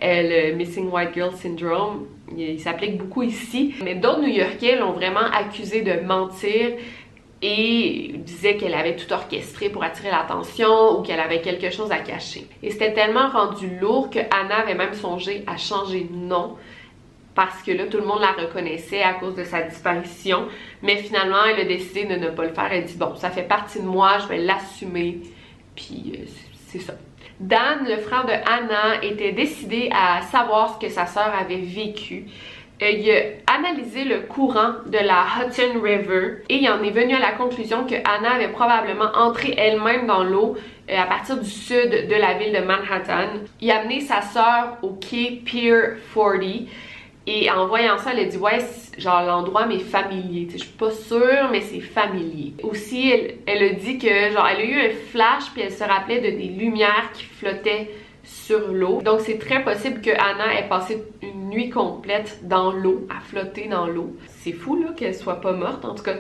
Euh, 0.02 0.50
le 0.52 0.56
Missing 0.56 0.90
White 0.90 1.12
Girl 1.14 1.34
Syndrome, 1.34 2.08
il, 2.36 2.60
s'applique 2.60 2.98
beaucoup 2.98 3.24
ici. 3.24 3.76
Mais 3.84 3.96
d'autres 3.96 4.22
New-Yorkais 4.22 4.78
l'ont 4.78 4.92
vraiment 4.92 5.26
accusée 5.34 5.82
de 5.82 6.06
mentir 6.06 6.72
et 7.42 8.16
disaient 8.18 8.56
qu'elle 8.56 8.74
avait 8.74 8.96
tout 8.96 9.12
orchestré 9.12 9.70
pour 9.70 9.84
attirer 9.84 10.10
l'attention 10.10 10.98
ou 10.98 11.02
qu'elle 11.04 11.20
avait 11.20 11.42
quelque 11.42 11.70
chose 11.70 11.92
à 11.92 11.98
cacher. 11.98 12.48
Et 12.64 12.72
c'était 12.72 12.94
tellement 12.94 13.30
rendu 13.30 13.70
lourd 13.80 14.10
que 14.10 14.20
Anna 14.20 14.60
avait 14.62 14.76
même 14.76 14.94
songé 14.94 15.44
à 15.48 15.58
changer 15.58 16.08
de 16.10 16.16
nom 16.16 16.56
parce 17.36 17.64
que 17.64 17.72
là, 17.72 17.86
tout 17.88 17.98
le 17.98 18.06
monde 18.06 18.22
la 18.22 18.32
reconnaissait 18.32 19.02
à 19.02 19.14
cause 19.14 19.36
de 19.36 19.44
sa 19.44 19.62
disparition. 19.62 20.48
Mais 20.82 20.98
finalement, 20.98 21.44
elle 21.46 21.60
a 21.60 21.66
décidé 21.66 22.06
de 22.06 22.16
ne 22.16 22.30
pas 22.30 22.44
le 22.44 22.54
faire. 22.54 22.70
Elle 22.72 22.86
dit, 22.86 22.98
bon, 22.98 23.16
ça 23.16 23.30
fait 23.30 23.44
partie 23.44 23.80
de 23.80 23.86
moi, 23.86 24.18
je 24.20 24.28
vais 24.28 24.38
l'assumer. 24.38 25.22
Puis 25.76 26.14
euh, 26.16 26.26
c'est 26.68 26.80
ça. 26.80 26.94
Dan, 27.40 27.86
le 27.88 27.98
frère 27.98 28.26
de 28.26 28.32
Anna, 28.32 29.02
était 29.02 29.32
décidé 29.32 29.90
à 29.92 30.22
savoir 30.22 30.76
ce 30.76 30.86
que 30.86 30.92
sa 30.92 31.08
sœur 31.08 31.34
avait 31.38 31.58
vécu. 31.58 32.26
Euh, 32.82 32.90
il 32.90 33.12
a 33.12 33.54
analysé 33.56 34.04
le 34.04 34.22
courant 34.22 34.74
de 34.86 34.98
la 34.98 35.26
Hudson 35.40 35.80
River 35.82 36.44
et 36.50 36.58
il 36.58 36.70
en 36.70 36.82
est 36.84 36.92
venu 36.92 37.16
à 37.16 37.20
la 37.20 37.32
conclusion 37.32 37.86
que 37.86 37.96
Anna 37.96 38.36
avait 38.36 38.52
probablement 38.52 39.12
entré 39.16 39.54
elle-même 39.58 40.08
dans 40.08 40.24
l'eau 40.24 40.56
euh, 40.90 41.00
à 41.00 41.06
partir 41.06 41.38
du 41.38 41.50
sud 41.50 42.08
de 42.08 42.16
la 42.16 42.34
ville 42.34 42.54
de 42.54 42.60
Manhattan. 42.60 43.30
Il 43.62 43.72
a 43.72 43.80
amené 43.80 44.02
sa 44.02 44.22
sœur 44.22 44.78
au 44.82 44.90
quai 44.90 45.42
Pier 45.46 45.74
40 46.14 46.42
et 47.26 47.50
en 47.50 47.68
voyant 47.68 47.98
ça, 47.98 48.12
elle 48.12 48.20
a 48.20 48.26
dit 48.26 48.38
ouais, 48.38 48.60
genre 48.98 49.24
l'endroit 49.24 49.66
m'est 49.66 49.80
familier. 49.80 50.48
Je 50.52 50.58
suis 50.58 50.70
pas 50.70 50.92
sûre, 50.92 51.50
mais 51.52 51.62
c'est 51.62 51.80
familier. 51.80 52.54
Aussi, 52.64 53.12
elle, 53.46 53.64
a 53.64 53.70
dit 53.70 53.98
que 53.98 54.32
genre 54.32 54.48
elle 54.48 54.58
a 54.58 54.66
eu 54.66 54.92
un 54.92 54.94
flash 55.12 55.46
puis 55.54 55.62
elle 55.62 55.72
se 55.72 55.84
rappelait 55.84 56.20
de 56.20 56.38
des 56.38 56.50
lumières 56.50 57.12
qui 57.14 57.24
flottaient 57.24 57.90
sur 58.24 58.72
l'eau. 58.72 59.02
Donc 59.02 59.22
c'est 59.22 59.38
très 59.38 59.64
possible 59.64 60.02
que 60.02 60.12
Anna 60.12 60.60
ait 60.60 60.68
passé 60.68 61.04
une 61.22 61.50
nuit 61.50 61.70
complète 61.70 62.40
dans 62.44 62.72
l'eau, 62.72 63.08
à 63.10 63.22
flotter 63.22 63.68
dans 63.68 63.88
l'eau. 63.88 64.16
C'est 64.28 64.54
fou 64.54 64.82
là 64.82 64.90
qu'elle 64.96 65.16
soit 65.16 65.40
pas 65.40 65.54
morte. 65.54 65.86
En 65.86 65.96
tout 65.96 66.04
cas, 66.04 66.16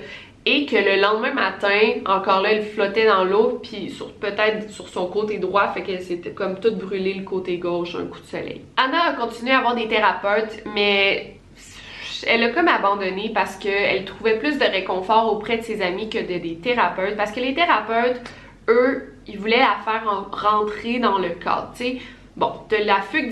et 0.46 0.66
que 0.66 0.76
le 0.76 1.02
lendemain 1.02 1.34
matin, 1.34 2.02
encore 2.06 2.42
là, 2.42 2.52
elle 2.54 2.66
flottait 2.66 3.08
dans 3.08 3.24
l'eau, 3.24 3.60
puis 3.64 3.98
peut-être 4.20 4.70
sur 4.70 4.90
son 4.90 5.08
côté 5.08 5.38
droit, 5.38 5.70
fait 5.70 5.84
qu'elle 5.84 6.02
s'était 6.02 6.32
comme 6.32 6.60
toute 6.60 6.78
brûlée 6.78 7.14
le 7.14 7.24
côté 7.24 7.58
gauche, 7.58 7.96
un 7.96 8.06
coup 8.06 8.20
de 8.20 8.26
soleil. 8.26 8.62
Anna 8.78 9.10
a 9.10 9.14
continué 9.14 9.52
à 9.52 9.60
avoir 9.60 9.76
des 9.76 9.88
thérapeutes, 9.88 10.64
mais 10.74 11.38
elle 12.28 12.44
a 12.44 12.50
comme 12.50 12.68
abandonné 12.68 13.32
parce 13.34 13.56
qu'elle 13.56 14.06
trouvait 14.06 14.38
plus 14.40 14.58
de 14.58 14.66
réconfort 14.66 15.32
auprès 15.34 15.58
de 15.58 15.64
ses 15.64 15.82
amis 15.82 16.10
que 16.10 16.20
de 16.20 16.40
des 16.40 16.58
thérapeutes, 16.62 17.16
parce 17.16 17.32
que 17.32 17.40
les 17.40 17.54
thérapeutes, 17.54 18.22
eux, 18.70 19.14
ils 19.28 19.40
voulaient 19.40 19.60
la 19.60 19.78
faire 19.84 20.28
rentrer 20.32 21.00
dans 21.00 21.18
le 21.18 21.30
cadre, 21.30 21.72
tu 21.76 21.84
sais. 21.84 21.98
Bon, 22.36 22.52
de 22.70 22.78
la 22.78 23.02
fugue 23.02 23.32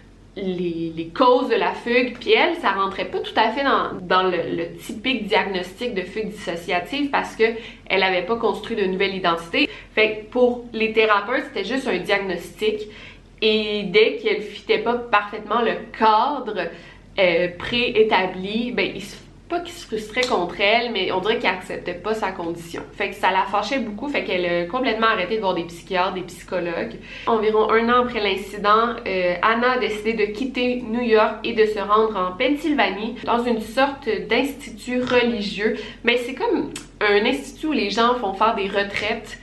les, 0.41 1.11
causes 1.15 1.49
de 1.49 1.55
la 1.55 1.73
fugue, 1.73 2.17
puis 2.19 2.31
elle, 2.31 2.55
ça 2.57 2.71
rentrait 2.71 3.05
pas 3.05 3.19
tout 3.19 3.33
à 3.35 3.51
fait 3.51 3.63
dans, 3.63 4.23
le, 4.23 4.75
typique 4.77 5.27
diagnostic 5.27 5.93
de 5.93 6.01
fugue 6.01 6.29
dissociative 6.29 7.09
parce 7.09 7.35
que 7.35 7.43
elle 7.87 8.03
avait 8.03 8.25
pas 8.25 8.35
construit 8.35 8.75
de 8.75 8.85
nouvelle 8.85 9.15
identité. 9.15 9.69
Fait 9.93 10.11
que 10.11 10.31
pour 10.31 10.65
les 10.73 10.93
thérapeutes, 10.93 11.45
c'était 11.53 11.67
juste 11.67 11.87
un 11.87 11.97
diagnostic 11.97 12.87
et 13.41 13.83
dès 13.83 14.17
qu'elle 14.17 14.41
fitait 14.41 14.79
pas 14.79 14.95
parfaitement 14.95 15.61
le 15.61 15.73
cadre 15.97 16.69
euh, 17.19 17.47
préétabli, 17.57 18.71
ben 18.71 18.91
il 18.95 19.01
se 19.01 19.17
pas 19.51 19.59
qu'il 19.59 19.73
se 19.73 19.85
frustrait 19.85 20.21
contre 20.21 20.61
elle, 20.61 20.93
mais 20.93 21.11
on 21.11 21.19
dirait 21.19 21.37
qu'il 21.37 21.49
acceptait 21.49 21.93
pas 21.93 22.13
sa 22.13 22.31
condition. 22.31 22.81
Fait 22.93 23.09
que 23.09 23.15
ça 23.15 23.31
la 23.31 23.43
fâchait 23.43 23.79
beaucoup, 23.79 24.07
fait 24.07 24.23
qu'elle 24.23 24.45
a 24.45 24.65
complètement 24.65 25.07
arrêté 25.07 25.35
de 25.35 25.41
voir 25.41 25.53
des 25.53 25.65
psychiatres, 25.65 26.13
des 26.13 26.21
psychologues. 26.21 26.95
Environ 27.27 27.69
un 27.69 27.89
an 27.89 28.03
après 28.03 28.21
l'incident, 28.21 28.95
euh, 29.05 29.35
Anna 29.41 29.73
a 29.73 29.77
décidé 29.77 30.13
de 30.13 30.31
quitter 30.31 30.81
New 30.87 31.01
York 31.01 31.35
et 31.43 31.51
de 31.51 31.65
se 31.65 31.79
rendre 31.79 32.15
en 32.15 32.31
Pennsylvanie 32.37 33.15
dans 33.25 33.43
une 33.43 33.59
sorte 33.59 34.07
d'institut 34.29 35.01
religieux. 35.01 35.75
Mais 36.05 36.15
c'est 36.15 36.33
comme 36.33 36.71
un 37.01 37.25
institut 37.25 37.67
où 37.67 37.73
les 37.73 37.89
gens 37.89 38.15
font 38.15 38.33
faire 38.33 38.55
des 38.55 38.69
retraites 38.69 39.37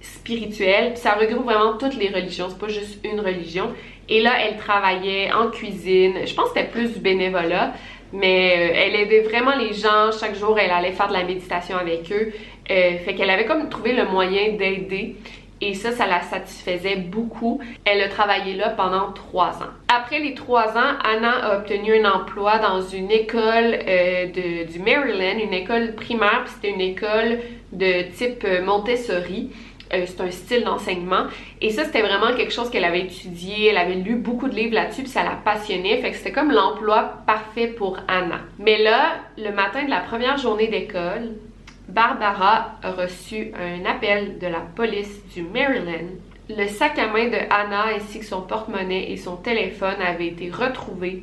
spirituelles, 0.00 0.92
puis 0.92 1.02
ça 1.02 1.14
regroupe 1.14 1.46
vraiment 1.46 1.76
toutes 1.76 1.96
les 1.96 2.10
religions, 2.10 2.46
c'est 2.48 2.58
pas 2.58 2.68
juste 2.68 3.04
une 3.04 3.18
religion. 3.18 3.72
Et 4.08 4.22
là, 4.22 4.32
elle 4.40 4.56
travaillait 4.56 5.32
en 5.32 5.50
cuisine, 5.50 6.14
je 6.24 6.32
pense 6.34 6.50
que 6.50 6.58
c'était 6.58 6.70
plus 6.70 6.94
du 6.94 7.00
bénévolat, 7.00 7.74
mais 8.12 8.52
euh, 8.52 8.74
elle 8.74 8.94
aidait 8.94 9.20
vraiment 9.20 9.54
les 9.56 9.72
gens. 9.72 10.10
Chaque 10.18 10.34
jour, 10.34 10.58
elle 10.58 10.70
allait 10.70 10.92
faire 10.92 11.08
de 11.08 11.12
la 11.12 11.24
méditation 11.24 11.76
avec 11.76 12.10
eux. 12.12 12.32
Euh, 12.70 12.98
fait 12.98 13.14
qu'elle 13.14 13.30
avait 13.30 13.46
comme 13.46 13.68
trouvé 13.68 13.92
le 13.92 14.04
moyen 14.06 14.52
d'aider. 14.52 15.16
Et 15.60 15.74
ça, 15.74 15.90
ça 15.90 16.06
la 16.06 16.20
satisfaisait 16.20 16.96
beaucoup. 16.96 17.60
Elle 17.84 18.00
a 18.00 18.08
travaillé 18.08 18.54
là 18.54 18.70
pendant 18.70 19.10
trois 19.12 19.60
ans. 19.60 19.72
Après 19.88 20.20
les 20.20 20.34
trois 20.34 20.78
ans, 20.78 20.94
Anna 21.02 21.30
a 21.30 21.58
obtenu 21.58 22.00
un 22.00 22.12
emploi 22.12 22.58
dans 22.58 22.80
une 22.80 23.10
école 23.10 23.76
euh, 23.88 24.26
du 24.64 24.78
Maryland, 24.78 25.38
une 25.42 25.52
école 25.52 25.94
primaire, 25.96 26.44
puis 26.44 26.54
c'était 26.54 26.74
une 26.74 26.80
école 26.80 27.40
de 27.72 28.02
type 28.12 28.46
Montessori. 28.64 29.50
Euh, 29.92 30.04
c'est 30.06 30.20
un 30.20 30.30
style 30.30 30.64
d'enseignement. 30.64 31.24
Et 31.60 31.70
ça, 31.70 31.84
c'était 31.84 32.02
vraiment 32.02 32.34
quelque 32.36 32.52
chose 32.52 32.70
qu'elle 32.70 32.84
avait 32.84 33.02
étudié. 33.02 33.68
Elle 33.68 33.78
avait 33.78 33.94
lu 33.94 34.16
beaucoup 34.16 34.48
de 34.48 34.54
livres 34.54 34.74
là-dessus, 34.74 35.02
puis 35.02 35.10
ça 35.10 35.22
la 35.24 35.36
passionnait. 35.36 36.00
Fait 36.00 36.10
que 36.10 36.16
c'était 36.16 36.32
comme 36.32 36.50
l'emploi 36.50 37.22
parfait 37.26 37.68
pour 37.68 37.98
Anna. 38.08 38.40
Mais 38.58 38.82
là, 38.82 39.16
le 39.36 39.50
matin 39.50 39.84
de 39.84 39.90
la 39.90 40.00
première 40.00 40.36
journée 40.36 40.68
d'école, 40.68 41.32
Barbara 41.88 42.76
a 42.82 42.90
reçu 42.92 43.52
un 43.58 43.84
appel 43.86 44.38
de 44.38 44.46
la 44.46 44.60
police 44.60 45.22
du 45.34 45.42
Maryland. 45.42 46.08
Le 46.50 46.66
sac 46.66 46.98
à 46.98 47.08
main 47.08 47.28
de 47.28 47.38
Anna 47.50 47.86
ainsi 47.96 48.20
que 48.20 48.26
son 48.26 48.42
porte-monnaie 48.42 49.10
et 49.10 49.16
son 49.16 49.36
téléphone 49.36 49.96
avaient 50.04 50.28
été 50.28 50.50
retrouvés 50.50 51.22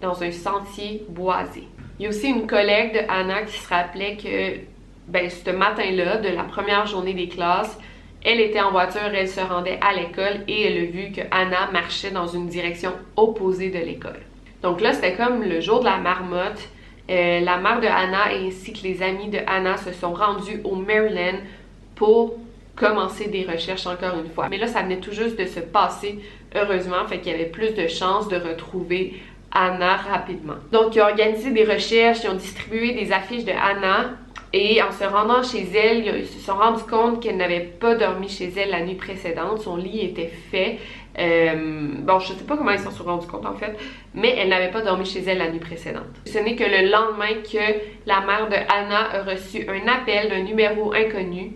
dans 0.00 0.22
un 0.22 0.30
sentier 0.30 1.02
boisé. 1.08 1.64
Il 1.98 2.04
y 2.04 2.06
a 2.06 2.10
aussi 2.10 2.28
une 2.28 2.46
collègue 2.46 2.94
de 2.94 3.00
Anna 3.08 3.42
qui 3.42 3.58
se 3.58 3.68
rappelait 3.68 4.16
que 4.16 4.60
ben, 5.08 5.30
ce 5.30 5.50
matin-là, 5.50 6.18
de 6.18 6.28
la 6.28 6.44
première 6.44 6.86
journée 6.86 7.14
des 7.14 7.28
classes, 7.28 7.78
elle 8.26 8.40
était 8.40 8.60
en 8.60 8.72
voiture, 8.72 9.02
elle 9.14 9.28
se 9.28 9.40
rendait 9.40 9.78
à 9.80 9.94
l'école 9.94 10.42
et 10.48 10.66
elle 10.66 10.82
a 10.82 10.90
vu 10.90 11.12
que 11.12 11.20
Anna 11.30 11.70
marchait 11.72 12.10
dans 12.10 12.26
une 12.26 12.48
direction 12.48 12.90
opposée 13.14 13.70
de 13.70 13.78
l'école. 13.78 14.18
Donc 14.62 14.80
là, 14.80 14.92
c'était 14.92 15.14
comme 15.14 15.44
le 15.44 15.60
jour 15.60 15.78
de 15.78 15.84
la 15.84 15.98
marmotte. 15.98 16.68
Euh, 17.08 17.38
la 17.38 17.56
mère 17.58 17.80
de 17.80 17.86
Anna 17.86 18.32
ainsi 18.32 18.72
que 18.72 18.82
les 18.82 19.00
amis 19.00 19.28
de 19.28 19.38
Anna 19.46 19.76
se 19.76 19.92
sont 19.92 20.12
rendus 20.12 20.60
au 20.64 20.74
Maryland 20.74 21.38
pour 21.94 22.34
commencer 22.74 23.28
des 23.28 23.44
recherches 23.44 23.86
encore 23.86 24.18
une 24.18 24.28
fois. 24.28 24.48
Mais 24.48 24.58
là, 24.58 24.66
ça 24.66 24.82
venait 24.82 24.98
tout 24.98 25.12
juste 25.12 25.38
de 25.38 25.46
se 25.46 25.60
passer, 25.60 26.18
heureusement, 26.56 27.06
fait 27.06 27.20
qu'il 27.20 27.30
y 27.30 27.34
avait 27.36 27.44
plus 27.44 27.74
de 27.74 27.86
chances 27.86 28.26
de 28.26 28.38
retrouver 28.38 29.22
Anna 29.52 29.98
rapidement. 29.98 30.56
Donc, 30.72 30.96
ils 30.96 31.00
ont 31.00 31.04
organisé 31.04 31.52
des 31.52 31.64
recherches, 31.64 32.24
ils 32.24 32.30
ont 32.30 32.34
distribué 32.34 32.92
des 32.92 33.12
affiches 33.12 33.44
de 33.44 33.52
Anna 33.52 34.16
et 34.52 34.80
en 34.82 34.92
se 34.92 35.04
rendant 35.04 35.42
chez 35.42 35.66
elle, 35.74 36.18
ils 36.18 36.26
se 36.26 36.38
sont 36.38 36.54
rendus 36.54 36.84
compte 36.84 37.20
qu'elle 37.20 37.36
n'avait 37.36 37.60
pas 37.60 37.94
dormi 37.94 38.28
chez 38.28 38.52
elle 38.56 38.70
la 38.70 38.84
nuit 38.84 38.94
précédente. 38.94 39.60
Son 39.60 39.76
lit 39.76 40.00
était 40.00 40.30
fait. 40.50 40.78
Euh, 41.18 41.92
bon, 41.98 42.18
je 42.18 42.28
sais 42.28 42.44
pas 42.44 42.56
comment 42.56 42.70
ils 42.70 42.78
s'en 42.78 42.90
sont 42.90 43.04
rendus 43.04 43.26
compte 43.26 43.46
en 43.46 43.54
fait, 43.54 43.74
mais 44.14 44.34
elle 44.38 44.50
n'avait 44.50 44.70
pas 44.70 44.82
dormi 44.82 45.04
chez 45.04 45.20
elle 45.20 45.38
la 45.38 45.50
nuit 45.50 45.58
précédente. 45.58 46.04
Ce 46.26 46.38
n'est 46.38 46.54
que 46.54 46.64
le 46.64 46.90
lendemain 46.90 47.42
que 47.42 47.58
la 48.06 48.20
mère 48.20 48.48
de 48.48 48.54
Anna 48.54 49.10
a 49.12 49.22
reçu 49.24 49.66
un 49.68 49.88
appel 49.88 50.28
d'un 50.28 50.42
numéro 50.42 50.92
inconnu. 50.92 51.52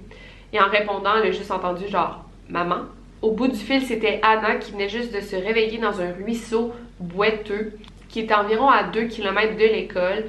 Et 0.53 0.61
en 0.61 0.68
répondant, 0.68 1.12
elle 1.22 1.29
a 1.29 1.33
juste 1.33 1.50
entendu 1.50 1.88
genre 1.88 2.24
Maman. 2.48 2.87
Au 3.22 3.33
bout 3.33 3.48
du 3.48 3.59
fil, 3.59 3.83
c'était 3.83 4.18
Anna 4.22 4.57
qui 4.57 4.72
venait 4.72 4.88
juste 4.88 5.14
de 5.14 5.20
se 5.20 5.37
réveiller 5.37 5.79
dans 5.79 6.00
un 6.00 6.12
ruisseau 6.12 6.72
boiteux 6.98 7.79
qui 8.09 8.20
est 8.20 8.33
environ 8.33 8.68
à 8.68 8.83
2 8.85 9.05
km 9.05 9.57
de 9.57 9.64
l'école. 9.64 10.24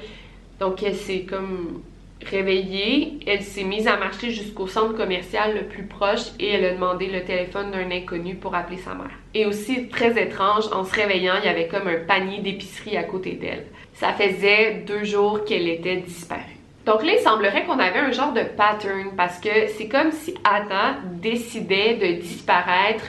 Donc 0.60 0.84
s'est 0.92 1.26
comme 1.28 1.82
réveillée, 2.24 3.18
elle 3.26 3.42
s'est 3.42 3.64
mise 3.64 3.86
à 3.86 3.96
marcher 3.96 4.30
jusqu'au 4.30 4.66
centre 4.66 4.96
commercial 4.96 5.54
le 5.54 5.64
plus 5.64 5.84
proche 5.84 6.28
et 6.38 6.48
elle 6.48 6.64
a 6.64 6.74
demandé 6.74 7.06
le 7.06 7.22
téléphone 7.24 7.70
d'un 7.70 7.90
inconnu 7.90 8.34
pour 8.36 8.54
appeler 8.54 8.78
sa 8.78 8.94
mère. 8.94 9.10
Et 9.34 9.46
aussi, 9.46 9.88
très 9.88 10.20
étrange, 10.20 10.64
en 10.72 10.84
se 10.84 10.94
réveillant, 10.94 11.34
il 11.42 11.46
y 11.46 11.48
avait 11.48 11.68
comme 11.68 11.88
un 11.88 12.04
panier 12.06 12.40
d'épicerie 12.40 12.96
à 12.96 13.04
côté 13.04 13.32
d'elle. 13.32 13.66
Ça 13.94 14.12
faisait 14.12 14.84
deux 14.86 15.04
jours 15.04 15.44
qu'elle 15.44 15.68
était 15.68 15.96
disparue. 15.96 16.58
Donc 16.84 17.04
là, 17.04 17.12
il 17.14 17.20
semblerait 17.20 17.64
qu'on 17.64 17.78
avait 17.78 18.00
un 18.00 18.10
genre 18.10 18.32
de 18.32 18.42
pattern 18.42 19.10
parce 19.16 19.38
que 19.38 19.68
c'est 19.76 19.88
comme 19.88 20.10
si 20.10 20.34
Anna 20.42 20.96
décidait 21.04 21.94
de 21.94 22.20
disparaître 22.20 23.04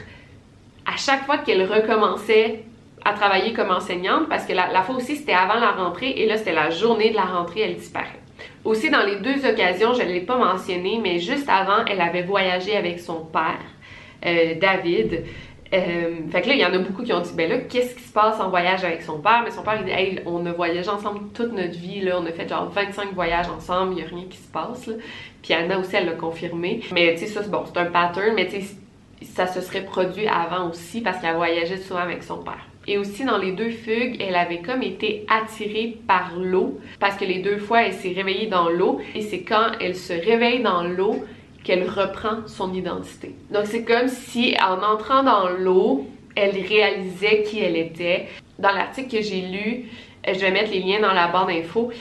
à 0.85 0.95
chaque 0.97 1.25
fois 1.25 1.39
qu'elle 1.39 1.63
recommençait 1.63 2.63
à 3.05 3.13
travailler 3.13 3.53
comme 3.53 3.71
enseignante 3.71 4.29
parce 4.29 4.45
que 4.45 4.53
la, 4.53 4.71
la 4.71 4.83
fois 4.83 4.95
aussi 4.95 5.15
c'était 5.15 5.33
avant 5.33 5.59
la 5.59 5.71
rentrée 5.71 6.11
et 6.11 6.25
là 6.27 6.37
c'était 6.37 6.53
la 6.53 6.69
journée 6.69 7.09
de 7.09 7.15
la 7.15 7.25
rentrée, 7.25 7.61
elle 7.61 7.75
disparaît. 7.75 8.22
Aussi, 8.65 8.89
dans 8.89 9.05
les 9.05 9.17
deux 9.17 9.45
occasions, 9.45 9.93
je 9.93 10.03
ne 10.03 10.07
l'ai 10.07 10.21
pas 10.21 10.37
mentionné, 10.37 10.99
mais 11.01 11.19
juste 11.19 11.49
avant, 11.49 11.83
elle 11.85 11.99
avait 11.99 12.23
voyagé 12.23 12.77
avec 12.77 12.99
son 12.99 13.25
père, 13.25 13.59
euh, 14.25 14.55
David. 14.59 15.23
Euh, 15.73 16.15
fait 16.31 16.41
que 16.41 16.49
là, 16.49 16.53
il 16.53 16.59
y 16.59 16.65
en 16.65 16.73
a 16.73 16.77
beaucoup 16.77 17.03
qui 17.03 17.11
ont 17.11 17.19
dit, 17.19 17.33
ben 17.35 17.49
là, 17.49 17.57
qu'est-ce 17.57 17.95
qui 17.95 18.03
se 18.03 18.13
passe 18.13 18.39
en 18.39 18.49
voyage 18.49 18.85
avec 18.85 19.01
son 19.01 19.19
père? 19.19 19.41
Mais 19.43 19.51
son 19.51 19.63
père, 19.63 19.79
il 19.79 19.85
dit, 19.85 20.21
on 20.25 20.45
a 20.45 20.51
voyagé 20.53 20.87
ensemble 20.87 21.31
toute 21.33 21.51
notre 21.51 21.77
vie, 21.77 22.01
là, 22.01 22.19
on 22.21 22.25
a 22.25 22.31
fait 22.31 22.47
genre 22.47 22.69
25 22.69 23.13
voyages 23.13 23.49
ensemble, 23.49 23.93
il 23.93 23.95
n'y 23.95 24.03
a 24.03 24.05
rien 24.05 24.25
qui 24.29 24.37
se 24.37 24.47
passe. 24.47 24.89
Puis 25.41 25.53
Anna 25.53 25.79
aussi, 25.79 25.95
elle 25.95 26.05
l'a 26.05 26.13
confirmé. 26.13 26.81
Mais 26.93 27.15
tu 27.15 27.21
sais, 27.21 27.27
ça, 27.27 27.41
bon, 27.41 27.63
c'est 27.65 27.79
un 27.79 27.85
pattern, 27.85 28.33
mais 28.35 28.47
tu 28.47 28.61
sais, 28.61 28.75
ça 29.23 29.47
se 29.47 29.61
serait 29.61 29.83
produit 29.83 30.27
avant 30.27 30.69
aussi 30.69 31.01
parce 31.01 31.19
qu'elle 31.19 31.35
voyageait 31.35 31.77
souvent 31.77 32.01
avec 32.01 32.23
son 32.23 32.37
père. 32.37 32.67
Et 32.87 32.97
aussi 32.97 33.23
dans 33.23 33.37
les 33.37 33.53
deux 33.53 33.69
fugues, 33.69 34.17
elle 34.19 34.35
avait 34.35 34.59
comme 34.59 34.83
été 34.83 35.25
attirée 35.29 35.97
par 36.07 36.37
l'eau 36.37 36.79
parce 36.99 37.15
que 37.15 37.25
les 37.25 37.39
deux 37.39 37.57
fois 37.57 37.83
elle 37.83 37.93
s'est 37.93 38.13
réveillée 38.13 38.47
dans 38.47 38.69
l'eau 38.69 38.99
et 39.15 39.21
c'est 39.21 39.41
quand 39.41 39.71
elle 39.79 39.95
se 39.95 40.13
réveille 40.13 40.61
dans 40.61 40.83
l'eau 40.83 41.23
qu'elle 41.63 41.87
reprend 41.87 42.45
son 42.47 42.73
identité. 42.73 43.35
Donc 43.51 43.65
c'est 43.65 43.83
comme 43.83 44.09
si 44.09 44.55
en 44.61 44.83
entrant 44.83 45.23
dans 45.23 45.49
l'eau, 45.49 46.07
elle 46.35 46.51
réalisait 46.51 47.43
qui 47.43 47.59
elle 47.59 47.77
était. 47.77 48.27
Dans 48.59 48.71
l'article 48.71 49.17
que 49.17 49.23
j'ai 49.23 49.41
lu, 49.41 49.85
je 50.27 50.39
vais 50.39 50.51
mettre 50.51 50.71
les 50.71 50.79
liens 50.79 50.99
dans 50.99 51.13
la 51.13 51.27
barre 51.27 51.47
d'infos. 51.47 51.91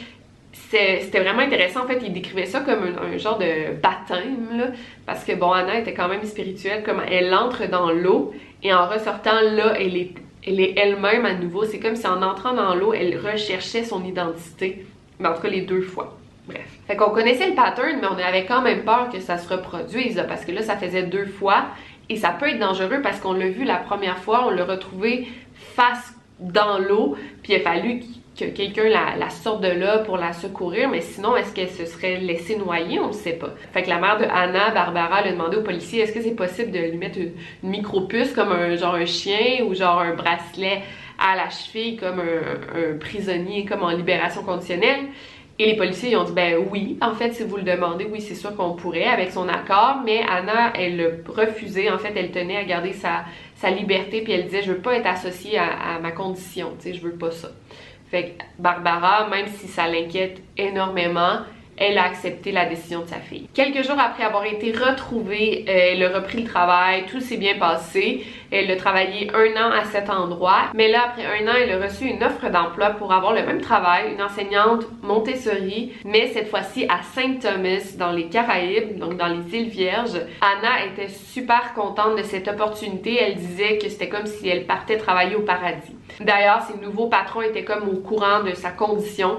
C'était 0.53 1.21
vraiment 1.21 1.41
intéressant. 1.41 1.85
En 1.85 1.87
fait, 1.87 2.01
il 2.03 2.13
décrivait 2.13 2.47
ça 2.47 2.61
comme 2.61 2.95
un, 2.99 3.19
genre 3.19 3.39
de 3.39 3.75
baptême, 3.83 4.73
parce 5.05 5.23
que 5.23 5.33
bon, 5.33 5.53
Anna 5.53 5.79
était 5.79 5.93
quand 5.93 6.09
même 6.09 6.25
spirituelle, 6.25 6.83
comme 6.83 7.03
elle 7.11 7.33
entre 7.35 7.69
dans 7.69 7.91
l'eau 7.91 8.33
et 8.63 8.73
en 8.73 8.87
ressortant 8.89 9.41
là, 9.41 9.75
elle 9.79 9.97
est 9.97 10.13
elle 10.47 10.61
est 10.61 10.75
elle-même 10.77 11.25
à 11.25 11.35
nouveau. 11.35 11.65
C'est 11.65 11.79
comme 11.79 11.97
si 11.97 12.07
en 12.07 12.23
entrant 12.23 12.55
dans 12.55 12.75
l'eau, 12.75 12.93
elle 12.93 13.19
recherchait 13.19 13.85
son 13.85 14.05
identité. 14.05 14.85
Mais 15.19 15.29
en 15.29 15.35
tout 15.35 15.43
cas, 15.43 15.49
les 15.49 15.63
deux 15.63 15.83
fois. 15.83 16.17
Bref. 16.47 16.67
Fait 16.87 16.97
qu'on 16.97 17.11
connaissait 17.11 17.49
le 17.49 17.55
pattern, 17.55 17.99
mais 18.01 18.09
on 18.09 18.19
avait 18.19 18.45
quand 18.45 18.63
même 18.63 18.83
peur 18.83 19.11
que 19.13 19.21
ça 19.21 19.39
se 19.39 19.49
reproduise, 19.49 20.25
parce 20.27 20.45
que 20.45 20.51
là, 20.51 20.63
ça 20.63 20.77
faisait 20.77 21.05
deux 21.05 21.27
fois. 21.27 21.67
Et 22.09 22.17
ça 22.17 22.31
peut 22.31 22.49
être 22.49 22.59
dangereux 22.59 23.01
parce 23.03 23.21
qu'on 23.21 23.33
l'a 23.33 23.49
vu 23.49 23.65
la 23.65 23.77
première 23.77 24.19
fois, 24.19 24.47
on 24.47 24.51
l'a 24.51 24.65
retrouvé 24.65 25.29
face 25.55 26.15
dans 26.41 26.79
l'eau, 26.79 27.17
puis 27.43 27.53
il 27.53 27.57
a 27.57 27.61
fallu 27.61 28.01
que 28.39 28.47
quelqu'un 28.47 28.89
la, 28.89 29.31
sorte 29.31 29.63
de 29.63 29.69
là 29.69 29.99
pour 29.99 30.17
la 30.17 30.33
secourir, 30.33 30.89
mais 30.89 31.01
sinon, 31.01 31.37
est-ce 31.37 31.53
qu'elle 31.53 31.69
se 31.69 31.85
serait 31.85 32.17
laissée 32.17 32.57
noyer? 32.57 32.99
On 32.99 33.09
ne 33.09 33.13
sait 33.13 33.35
pas. 33.35 33.51
Fait 33.73 33.83
que 33.83 33.91
la 33.91 33.99
mère 33.99 34.19
de 34.19 34.25
Anna, 34.25 34.71
Barbara, 34.71 35.19
a 35.19 35.31
demandé 35.31 35.59
au 35.59 35.63
policier 35.63 36.01
est-ce 36.01 36.13
que 36.13 36.23
c'est 36.23 36.35
possible 36.35 36.71
de 36.71 36.79
lui 36.79 36.97
mettre 36.97 37.19
une, 37.19 37.33
micro-puce 37.63 38.33
comme 38.33 38.53
un 38.53 38.75
genre 38.77 38.95
un 38.95 39.05
chien 39.05 39.65
ou 39.67 39.75
genre 39.75 40.01
un 40.01 40.15
bracelet 40.15 40.83
à 41.19 41.37
la 41.37 41.51
cheville 41.51 41.97
comme 41.97 42.21
un, 42.21 42.97
prisonnier, 42.99 43.67
comme 43.67 43.83
en 43.83 43.91
libération 43.91 44.43
conditionnelle? 44.43 45.01
Et 45.59 45.67
les 45.67 45.77
policiers 45.77 46.17
ont 46.17 46.25
dit 46.25 46.33
ben 46.33 46.57
oui, 46.71 46.97
en 47.03 47.13
fait, 47.13 47.35
si 47.35 47.45
vous 47.45 47.59
le 47.59 47.63
demandez, 47.63 48.09
oui, 48.11 48.23
c'est 48.23 48.35
sûr 48.35 48.57
qu'on 48.57 48.73
pourrait 48.73 49.05
avec 49.05 49.31
son 49.31 49.47
accord, 49.49 50.01
mais 50.05 50.23
Anna, 50.27 50.73
elle 50.75 51.01
a 51.01 51.31
refusé, 51.31 51.91
en 51.91 51.99
fait, 51.99 52.15
elle 52.17 52.31
tenait 52.31 52.57
à 52.57 52.65
garder 52.65 52.95
sa, 52.95 53.27
sa 53.57 53.71
liberté, 53.71 54.23
puis 54.23 54.33
elle 54.33 54.45
disait 54.45 54.63
je 54.63 54.73
veux 54.73 54.79
pas 54.79 54.97
être 54.97 55.07
associée 55.07 55.59
à, 55.59 55.97
à 55.97 55.99
ma 56.01 56.11
condition, 56.11 56.73
tu 56.81 56.89
sais, 56.89 56.95
je 56.95 57.03
veux 57.03 57.13
pas 57.13 57.31
ça. 57.31 57.51
Fait 58.13 58.37
Barbara, 58.59 59.27
même 59.31 59.47
si 59.47 59.67
ça 59.69 59.89
l'inquiète 59.89 60.43
énormément, 60.59 61.39
elle 61.77 61.99
a 61.99 62.05
accepté 62.05 62.53
la 62.53 62.67
décision 62.67 63.01
de 63.01 63.09
sa 63.09 63.17
fille. 63.17 63.49
Quelques 63.55 63.85
jours 63.85 63.99
après 63.99 64.25
avoir 64.25 64.45
été 64.45 64.73
retrouvée, 64.73 65.65
euh, 65.69 65.93
elle 65.93 66.03
a 66.05 66.21
repris 66.21 66.43
le 66.43 66.49
travail, 66.49 67.05
tout 67.11 67.21
s'est 67.21 67.37
bien 67.37 67.59
passé. 67.59 68.25
Elle 68.51 68.71
a 68.71 68.77
travaillé 68.77 69.31
un 69.33 69.53
an 69.57 69.71
à 69.73 69.85
cet 69.85 70.11
endroit, 70.11 70.71
mais 70.75 70.89
là, 70.89 71.05
après 71.07 71.25
un 71.25 71.49
an, 71.49 71.55
elle 71.59 71.73
a 71.73 71.85
reçu 71.85 72.05
une 72.05 72.23
offre 72.23 72.51
d'emploi 72.51 72.91
pour 72.91 73.13
avoir 73.13 73.33
le 73.33 73.47
même 73.47 73.63
travail, 73.63 74.13
une 74.13 74.23
enseignante 74.23 74.87
Montessori, 75.03 75.93
mais 76.05 76.29
cette 76.29 76.49
fois-ci 76.49 76.85
à 76.89 77.03
Saint 77.03 77.37
Thomas, 77.41 77.97
dans 77.97 78.13
les 78.13 78.27
Caraïbes, 78.27 78.99
donc 78.99 79.17
dans 79.17 79.29
les 79.29 79.59
îles 79.59 79.71
Vierges. 79.71 80.21
Anna 80.41 80.85
était 80.87 81.09
super 81.09 81.73
contente 81.75 82.17
de 82.19 82.23
cette 82.23 82.49
opportunité. 82.49 83.19
Elle 83.21 83.37
disait 83.37 83.79
que 83.79 83.89
c'était 83.89 84.09
comme 84.09 84.27
si 84.27 84.49
elle 84.49 84.67
partait 84.67 84.99
travailler 84.99 85.37
au 85.37 85.43
paradis. 85.43 85.97
D'ailleurs, 86.21 86.63
ses 86.63 86.79
nouveaux 86.85 87.07
patrons 87.07 87.43
étaient 87.43 87.65
comme 87.65 87.89
au 87.89 87.97
courant 88.01 88.43
de 88.43 88.55
sa 88.55 88.71
condition, 88.71 89.39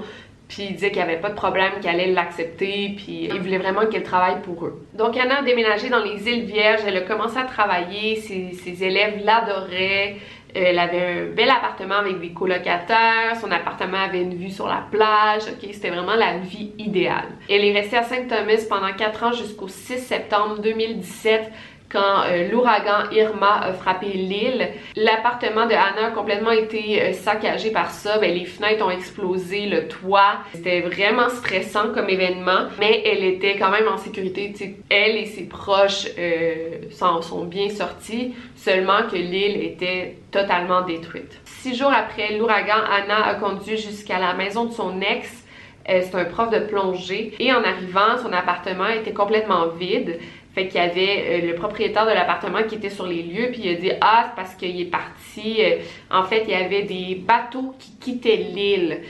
puis 0.54 0.66
il 0.70 0.74
disait 0.74 0.90
qu'il 0.90 1.02
n'y 1.02 1.10
avait 1.10 1.20
pas 1.20 1.30
de 1.30 1.34
problème, 1.34 1.72
qu'elle 1.82 1.96
allait 2.00 2.12
l'accepter, 2.12 2.94
puis 2.96 3.28
il 3.32 3.40
voulait 3.40 3.58
vraiment 3.58 3.86
qu'elle 3.86 4.04
travaille 4.04 4.40
pour 4.42 4.66
eux. 4.66 4.86
Donc 4.92 5.16
Anna 5.16 5.40
a 5.40 5.42
déménagé 5.42 5.88
dans 5.88 6.02
les 6.02 6.28
îles 6.28 6.44
Vierges, 6.44 6.82
elle 6.86 6.96
a 6.96 7.00
commencé 7.00 7.38
à 7.38 7.42
travailler, 7.42 8.16
ses, 8.16 8.52
ses 8.52 8.84
élèves 8.84 9.20
l'adoraient. 9.24 10.16
Elle 10.54 10.78
avait 10.78 11.00
un 11.00 11.34
bel 11.34 11.50
appartement 11.50 11.96
avec 11.96 12.20
des 12.20 12.30
colocataires, 12.30 13.34
son 13.40 13.50
appartement 13.50 13.98
avait 13.98 14.22
une 14.22 14.36
vue 14.36 14.50
sur 14.50 14.68
la 14.68 14.84
plage, 14.88 15.42
ok, 15.50 15.68
c'était 15.72 15.90
vraiment 15.90 16.14
la 16.14 16.38
vie 16.38 16.70
idéale. 16.78 17.30
Elle 17.50 17.64
est 17.64 17.72
restée 17.72 17.96
à 17.96 18.04
Saint-Thomas 18.04 18.64
pendant 18.68 18.92
4 18.92 19.24
ans 19.24 19.32
jusqu'au 19.32 19.66
6 19.66 19.98
septembre 19.98 20.60
2017 20.60 21.50
quand 21.94 22.24
euh, 22.26 22.50
l'ouragan 22.50 23.08
Irma 23.12 23.60
a 23.62 23.72
frappé 23.72 24.08
l'île. 24.08 24.68
L'appartement 24.96 25.66
de 25.66 25.74
Anna 25.74 26.08
a 26.08 26.10
complètement 26.10 26.50
été 26.50 27.00
euh, 27.00 27.12
saccagé 27.12 27.70
par 27.70 27.90
ça. 27.92 28.18
Ben, 28.18 28.34
les 28.34 28.44
fenêtres 28.44 28.84
ont 28.84 28.90
explosé, 28.90 29.66
le 29.66 29.86
toit. 29.86 30.38
C'était 30.52 30.80
vraiment 30.80 31.28
stressant 31.28 31.92
comme 31.94 32.10
événement, 32.10 32.66
mais 32.80 33.02
elle 33.06 33.24
était 33.24 33.56
quand 33.56 33.70
même 33.70 33.86
en 33.86 33.96
sécurité. 33.96 34.52
elle 34.90 35.16
et 35.16 35.26
ses 35.26 35.44
proches 35.44 36.08
euh, 36.18 36.90
s'en 36.90 37.22
sont 37.22 37.44
bien 37.44 37.70
sortis, 37.70 38.34
seulement 38.56 39.04
que 39.08 39.16
l'île 39.16 39.62
était 39.62 40.16
totalement 40.32 40.82
détruite. 40.82 41.40
Six 41.44 41.76
jours 41.76 41.92
après 41.96 42.36
l'ouragan, 42.36 42.82
Anna 42.90 43.24
a 43.24 43.34
conduit 43.34 43.76
jusqu'à 43.76 44.18
la 44.18 44.34
maison 44.34 44.64
de 44.64 44.72
son 44.72 45.00
ex. 45.00 45.42
C'est 45.86 46.14
un 46.14 46.24
prof 46.24 46.48
de 46.48 46.60
plongée 46.60 47.34
et 47.38 47.52
en 47.52 47.62
arrivant, 47.62 48.16
son 48.16 48.32
appartement 48.32 48.86
était 48.86 49.12
complètement 49.12 49.66
vide. 49.68 50.18
Fait 50.54 50.68
qu'il 50.68 50.76
y 50.76 50.84
avait 50.84 51.24
euh, 51.42 51.46
le 51.48 51.54
propriétaire 51.56 52.06
de 52.06 52.12
l'appartement 52.12 52.62
qui 52.62 52.76
était 52.76 52.90
sur 52.90 53.06
les 53.06 53.22
lieux, 53.22 53.48
puis 53.50 53.62
il 53.64 53.70
a 53.70 53.74
dit 53.74 53.90
Ah, 54.00 54.26
c'est 54.28 54.36
parce 54.36 54.54
qu'il 54.54 54.80
est 54.80 54.84
parti. 54.84 55.56
Euh, 55.58 55.78
en 56.12 56.22
fait, 56.22 56.44
il 56.46 56.52
y 56.52 56.54
avait 56.54 56.82
des 56.82 57.16
bateaux 57.16 57.74
qui 57.76 57.96
quittaient 57.98 58.36
l'île, 58.36 59.00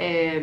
euh, 0.00 0.40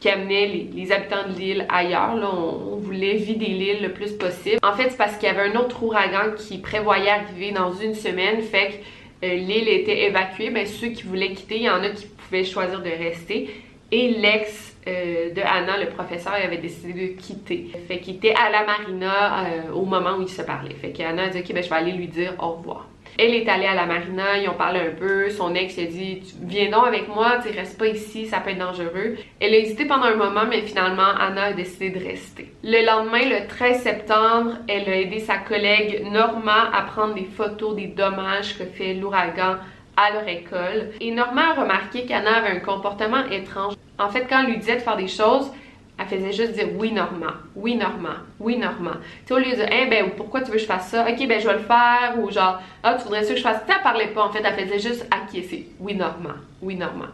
qui 0.00 0.08
amenaient 0.08 0.68
les, 0.74 0.90
habitants 0.90 1.28
de 1.28 1.38
l'île 1.38 1.66
ailleurs. 1.68 2.16
Là, 2.16 2.30
on, 2.32 2.76
voulait 2.76 3.16
vider 3.16 3.46
l'île 3.46 3.82
le 3.82 3.92
plus 3.92 4.12
possible. 4.12 4.58
En 4.62 4.72
fait, 4.72 4.88
c'est 4.88 4.96
parce 4.96 5.16
qu'il 5.18 5.28
y 5.28 5.32
avait 5.32 5.50
un 5.50 5.60
autre 5.60 5.82
ouragan 5.82 6.32
qui 6.34 6.56
prévoyait 6.58 7.10
arriver 7.10 7.52
dans 7.52 7.74
une 7.74 7.94
semaine. 7.94 8.40
Fait 8.40 8.80
que 9.20 9.26
l'île 9.26 9.68
était 9.68 10.06
évacuée. 10.06 10.48
Mais 10.48 10.64
ceux 10.64 10.88
qui 10.88 11.02
voulaient 11.02 11.32
quitter, 11.32 11.56
il 11.56 11.64
y 11.64 11.70
en 11.70 11.82
a 11.82 11.90
qui 11.90 12.06
pouvaient 12.06 12.44
choisir 12.44 12.80
de 12.80 12.88
rester. 12.88 13.50
Et 13.92 14.08
l'ex 14.08 14.69
euh, 14.88 15.30
de 15.32 15.40
Anna, 15.42 15.78
le 15.78 15.90
professeur, 15.90 16.32
il 16.38 16.46
avait 16.46 16.58
décidé 16.58 17.08
de 17.08 17.20
quitter. 17.20 17.70
Fait 17.86 17.98
qu'il 17.98 18.16
était 18.16 18.34
à 18.34 18.50
la 18.50 18.64
marina 18.64 19.44
euh, 19.44 19.72
au 19.74 19.84
moment 19.84 20.16
où 20.18 20.22
ils 20.22 20.28
se 20.28 20.42
parlaient. 20.42 20.74
Fait 20.74 20.90
qu'Anna 20.90 21.24
a 21.24 21.28
dit 21.28 21.40
Ok, 21.40 21.52
ben 21.52 21.62
je 21.62 21.68
vais 21.68 21.76
aller 21.76 21.92
lui 21.92 22.08
dire 22.08 22.34
au 22.38 22.52
revoir. 22.52 22.86
Elle 23.18 23.34
est 23.34 23.48
allée 23.48 23.66
à 23.66 23.74
la 23.74 23.86
marina, 23.86 24.38
ils 24.38 24.48
ont 24.48 24.54
parlé 24.54 24.80
un 24.80 24.94
peu. 24.98 25.28
Son 25.28 25.54
ex 25.54 25.78
a 25.78 25.84
dit 25.84 26.22
Viens 26.42 26.70
donc 26.70 26.86
avec 26.86 27.08
moi, 27.08 27.38
tu 27.44 27.54
reste 27.54 27.78
pas 27.78 27.88
ici, 27.88 28.26
ça 28.26 28.40
peut 28.40 28.50
être 28.50 28.58
dangereux. 28.58 29.16
Elle 29.40 29.52
a 29.52 29.58
hésité 29.58 29.84
pendant 29.84 30.04
un 30.04 30.16
moment, 30.16 30.44
mais 30.48 30.62
finalement, 30.62 31.10
Anna 31.18 31.44
a 31.44 31.52
décidé 31.52 31.90
de 31.90 32.02
rester. 32.02 32.50
Le 32.64 32.86
lendemain, 32.86 33.24
le 33.24 33.46
13 33.46 33.82
septembre, 33.82 34.52
elle 34.68 34.88
a 34.88 34.96
aidé 34.96 35.18
sa 35.18 35.36
collègue 35.36 36.06
Norma 36.10 36.70
à 36.72 36.82
prendre 36.82 37.14
des 37.14 37.26
photos 37.36 37.76
des 37.76 37.88
dommages 37.88 38.56
que 38.56 38.64
fait 38.64 38.94
l'ouragan 38.94 39.56
à 39.96 40.12
leur 40.12 40.26
école. 40.28 40.90
Et 41.00 41.10
Norma 41.10 41.50
a 41.50 41.60
remarqué 41.60 42.06
qu'Anna 42.06 42.36
avait 42.36 42.56
un 42.56 42.60
comportement 42.60 43.26
étrange. 43.30 43.74
En 44.00 44.08
fait, 44.08 44.26
quand 44.28 44.40
elle 44.40 44.46
lui 44.46 44.58
disait 44.58 44.76
de 44.76 44.80
faire 44.80 44.96
des 44.96 45.08
choses, 45.08 45.52
elle 45.98 46.06
faisait 46.06 46.32
juste 46.32 46.52
dire 46.52 46.68
oui 46.78 46.92
Norma, 46.92 47.34
oui 47.54 47.76
Norma, 47.76 48.24
oui 48.40 48.56
Norma. 48.56 48.92
Tu 49.26 49.28
sais, 49.28 49.34
au 49.34 49.38
lieu 49.38 49.56
de 49.56 49.66
eh 49.70 49.86
ben, 49.86 50.10
pourquoi 50.16 50.40
tu 50.40 50.46
veux 50.46 50.56
que 50.56 50.62
je 50.62 50.66
fasse 50.66 50.88
ça? 50.88 51.06
Ok, 51.06 51.28
ben, 51.28 51.38
je 51.38 51.46
vais 51.46 51.52
le 51.52 51.58
faire. 51.58 52.14
Ou 52.18 52.30
genre, 52.30 52.60
ah, 52.82 52.94
tu 52.94 53.04
voudrais 53.04 53.20
que 53.20 53.36
je 53.36 53.42
fasse? 53.42 53.58
Ça? 53.66 53.74
Elle 53.76 53.82
parlait 53.82 54.06
pas, 54.08 54.24
en 54.24 54.30
fait, 54.30 54.42
elle 54.42 54.66
faisait 54.66 54.88
juste 54.88 55.06
acquiescer. 55.10 55.68
Oui 55.78 55.94
Norma, 55.94 56.36
oui 56.62 56.76
Norma. 56.76 57.08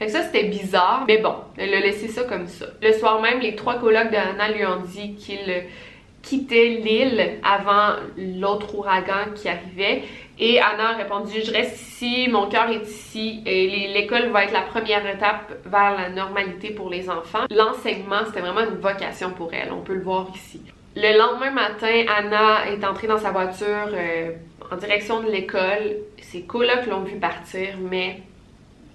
Fait 0.00 0.06
que 0.06 0.12
ça, 0.12 0.22
c'était 0.22 0.44
bizarre, 0.44 1.04
mais 1.06 1.18
bon, 1.18 1.34
elle 1.56 1.74
a 1.74 1.80
laissé 1.80 2.08
ça 2.08 2.24
comme 2.24 2.48
ça. 2.48 2.66
Le 2.82 2.92
soir 2.92 3.20
même, 3.20 3.38
les 3.38 3.54
trois 3.54 3.78
colocs 3.78 4.10
d'Anna 4.10 4.50
lui 4.50 4.64
ont 4.66 4.80
dit 4.80 5.14
qu'ils 5.14 5.64
quittaient 6.22 6.80
l'île 6.82 7.38
avant 7.44 7.96
l'autre 8.16 8.74
ouragan 8.74 9.32
qui 9.34 9.48
arrivait 9.48 10.02
et 10.38 10.60
Anna 10.60 10.90
a 10.90 10.96
répondu 10.96 11.40
Je 11.44 11.52
reste 11.52 11.80
ici, 11.80 12.28
mon 12.30 12.48
cœur 12.48 12.70
est 12.70 12.86
ici 12.86 13.42
l'école 13.44 14.28
va 14.28 14.44
être 14.44 14.52
la 14.52 14.62
première 14.62 15.06
étape 15.06 15.52
vers 15.66 15.96
la 15.96 16.08
normalité 16.08 16.70
pour 16.70 16.90
les 16.90 17.08
enfants. 17.10 17.44
L'enseignement, 17.50 18.24
c'était 18.26 18.40
vraiment 18.40 18.62
une 18.62 18.78
vocation 18.78 19.30
pour 19.30 19.52
elle, 19.52 19.72
on 19.72 19.80
peut 19.80 19.94
le 19.94 20.02
voir 20.02 20.28
ici. 20.34 20.62
Le 20.96 21.16
lendemain 21.16 21.50
matin, 21.50 22.04
Anna 22.08 22.68
est 22.68 22.84
entrée 22.84 23.06
dans 23.06 23.18
sa 23.18 23.30
voiture 23.30 23.88
euh, 23.92 24.32
en 24.70 24.76
direction 24.76 25.22
de 25.22 25.30
l'école. 25.30 25.96
Ses 26.20 26.42
colocs 26.42 26.86
l'ont 26.86 27.02
vu 27.02 27.16
partir, 27.16 27.76
mais 27.78 28.22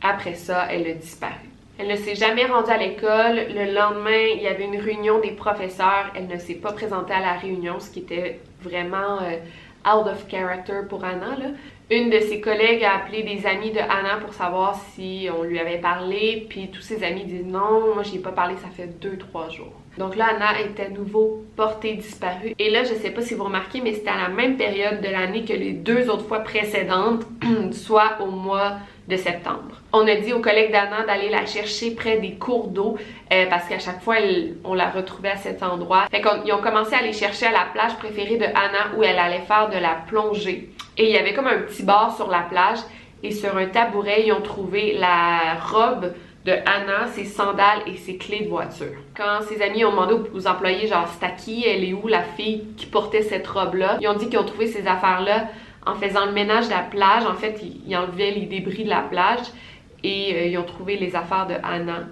après 0.01 0.33
ça, 0.33 0.67
elle 0.69 0.87
a 0.87 0.93
disparu. 0.93 1.49
Elle 1.77 1.87
ne 1.87 1.95
s'est 1.95 2.15
jamais 2.15 2.45
rendue 2.45 2.71
à 2.71 2.77
l'école. 2.77 3.47
Le 3.53 3.73
lendemain, 3.73 4.27
il 4.35 4.41
y 4.41 4.47
avait 4.47 4.63
une 4.63 4.79
réunion 4.79 5.19
des 5.19 5.31
professeurs. 5.31 6.11
Elle 6.15 6.27
ne 6.27 6.37
s'est 6.37 6.55
pas 6.55 6.71
présentée 6.71 7.13
à 7.13 7.19
la 7.19 7.33
réunion, 7.33 7.79
ce 7.79 7.89
qui 7.89 7.99
était 7.99 8.39
vraiment 8.61 9.21
euh, 9.21 9.37
out 9.85 10.07
of 10.07 10.27
character 10.29 10.81
pour 10.89 11.03
Anna. 11.03 11.37
Une 11.91 12.09
de 12.09 12.19
ses 12.19 12.41
collègues 12.41 12.83
a 12.83 12.95
appelé 12.95 13.21
des 13.21 13.45
amis 13.45 13.71
de 13.71 13.79
Anna 13.79 14.17
pour 14.19 14.33
savoir 14.33 14.75
si 14.75 15.27
on 15.37 15.43
lui 15.43 15.59
avait 15.59 15.77
parlé, 15.77 16.47
puis 16.49 16.69
tous 16.69 16.81
ses 16.81 17.03
amis 17.03 17.25
disent 17.25 17.45
non, 17.45 17.93
moi 17.93 18.01
j'ai 18.01 18.17
pas 18.17 18.31
parlé, 18.31 18.55
ça 18.57 18.69
fait 18.69 18.89
2-3 18.99 19.55
jours. 19.55 19.73
Donc 19.97 20.15
là, 20.15 20.29
Anna 20.35 20.59
est 20.59 20.79
à 20.79 20.89
nouveau 20.89 21.45
portée 21.55 21.93
disparue. 21.93 22.53
Et 22.59 22.69
là, 22.69 22.83
je 22.83 22.95
sais 22.95 23.11
pas 23.11 23.21
si 23.21 23.33
vous 23.33 23.43
remarquez, 23.43 23.81
mais 23.81 23.93
c'était 23.93 24.09
à 24.09 24.27
la 24.27 24.29
même 24.29 24.57
période 24.57 24.99
de 24.99 25.07
l'année 25.07 25.45
que 25.45 25.53
les 25.53 25.71
deux 25.71 26.09
autres 26.09 26.25
fois 26.25 26.39
précédentes, 26.39 27.25
soit 27.71 28.17
au 28.19 28.31
mois 28.31 28.77
de 29.07 29.15
septembre. 29.17 29.81
On 29.93 30.07
a 30.07 30.15
dit 30.15 30.33
aux 30.33 30.39
collègues 30.39 30.71
d'Anna 30.71 31.03
d'aller 31.05 31.29
la 31.29 31.45
chercher 31.45 31.91
près 31.91 32.17
des 32.17 32.33
cours 32.33 32.67
d'eau 32.67 32.97
euh, 33.31 33.45
parce 33.49 33.67
qu'à 33.67 33.79
chaque 33.79 34.01
fois, 34.01 34.15
on 34.63 34.73
la 34.73 34.89
retrouvait 34.89 35.31
à 35.31 35.37
cet 35.37 35.61
endroit. 35.61 36.07
Fait 36.09 36.21
qu'ils 36.21 36.53
ont 36.53 36.61
commencé 36.61 36.95
à 36.95 36.99
aller 36.99 37.13
chercher 37.13 37.47
à 37.47 37.51
la 37.51 37.65
plage 37.71 37.95
préférée 37.97 38.37
de 38.37 38.45
Anna 38.45 38.95
où 38.97 39.03
elle 39.03 39.19
allait 39.19 39.41
faire 39.41 39.69
de 39.69 39.77
la 39.77 39.97
plongée. 40.07 40.69
Et 40.97 41.09
il 41.09 41.11
y 41.11 41.17
avait 41.17 41.33
comme 41.33 41.47
un 41.47 41.59
petit 41.59 41.83
bar 41.83 42.15
sur 42.15 42.29
la 42.29 42.41
plage 42.41 42.79
et 43.23 43.31
sur 43.31 43.55
un 43.57 43.67
tabouret, 43.67 44.23
ils 44.25 44.33
ont 44.33 44.41
trouvé 44.41 44.97
la 44.97 45.55
robe 45.55 46.13
de 46.45 46.53
ses 47.13 47.25
sandales 47.25 47.81
et 47.87 47.97
ses 47.97 48.17
clés 48.17 48.41
de 48.41 48.49
voiture. 48.49 48.93
Quand 49.17 49.41
ses 49.41 49.61
amis 49.63 49.83
ont 49.83 49.91
demandé 49.91 50.13
aux 50.33 50.47
employés, 50.47 50.87
genre, 50.87 51.07
c'est 51.07 51.25
à 51.25 51.29
qui, 51.29 51.65
elle 51.65 51.83
est 51.83 51.93
où 51.93 52.07
la 52.07 52.21
fille 52.21 52.65
qui 52.77 52.85
portait 52.85 53.23
cette 53.23 53.47
robe-là, 53.47 53.97
ils 53.99 54.07
ont 54.07 54.13
dit 54.13 54.29
qu'ils 54.29 54.37
ont 54.37 54.45
trouvé 54.45 54.67
ces 54.67 54.85
affaires-là 54.87 55.47
en 55.85 55.95
faisant 55.95 56.25
le 56.25 56.31
ménage 56.31 56.65
de 56.65 56.71
la 56.71 56.83
plage. 56.83 57.25
En 57.25 57.35
fait, 57.35 57.61
ils, 57.85 57.95
enlevaient 57.95 58.31
les 58.31 58.45
débris 58.45 58.83
de 58.83 58.89
la 58.89 59.01
plage 59.01 59.47
et 60.03 60.35
euh, 60.35 60.45
ils 60.47 60.57
ont 60.57 60.63
trouvé 60.63 60.97
les 60.97 61.15
affaires 61.15 61.47
de 61.47 61.55
Anna. 61.63 62.05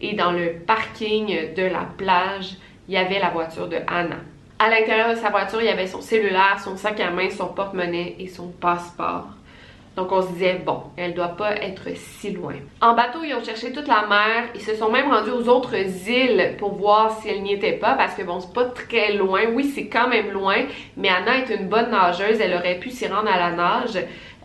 Et 0.00 0.14
dans 0.14 0.32
le 0.32 0.54
parking 0.66 1.54
de 1.54 1.62
la 1.62 1.86
plage, 1.96 2.56
il 2.88 2.94
y 2.94 2.96
avait 2.96 3.18
la 3.18 3.30
voiture 3.30 3.68
de 3.68 3.78
Anna. 3.86 4.16
À 4.58 4.70
l'intérieur 4.70 5.10
de 5.10 5.16
sa 5.16 5.30
voiture, 5.30 5.60
il 5.60 5.66
y 5.66 5.70
avait 5.70 5.86
son 5.86 6.00
cellulaire, 6.00 6.58
son 6.62 6.76
sac 6.76 6.98
à 7.00 7.10
main, 7.10 7.28
son 7.30 7.48
porte-monnaie 7.48 8.16
et 8.18 8.28
son 8.28 8.48
passeport. 8.48 9.35
Donc 9.96 10.12
on 10.12 10.20
se 10.20 10.28
disait, 10.28 10.60
bon, 10.64 10.82
elle 10.98 11.14
doit 11.14 11.36
pas 11.36 11.56
être 11.56 11.88
si 11.96 12.30
loin. 12.30 12.56
En 12.82 12.94
bateau, 12.94 13.20
ils 13.24 13.34
ont 13.34 13.42
cherché 13.42 13.72
toute 13.72 13.88
la 13.88 14.06
mer. 14.06 14.44
Ils 14.54 14.60
se 14.60 14.74
sont 14.74 14.90
même 14.90 15.10
rendus 15.10 15.30
aux 15.30 15.48
autres 15.48 15.74
îles 15.74 16.54
pour 16.58 16.74
voir 16.74 17.18
si 17.18 17.30
elle 17.30 17.42
n'y 17.42 17.54
était 17.54 17.72
pas 17.72 17.94
parce 17.94 18.14
que 18.14 18.22
bon, 18.22 18.40
c'est 18.40 18.52
pas 18.52 18.66
très 18.66 19.14
loin. 19.14 19.40
Oui, 19.54 19.64
c'est 19.64 19.86
quand 19.86 20.08
même 20.08 20.30
loin, 20.30 20.66
mais 20.98 21.08
Anna 21.08 21.38
est 21.38 21.54
une 21.54 21.68
bonne 21.68 21.90
nageuse. 21.90 22.38
Elle 22.40 22.54
aurait 22.54 22.78
pu 22.78 22.90
s'y 22.90 23.06
rendre 23.06 23.30
à 23.32 23.38
la 23.38 23.52
nage. 23.52 23.98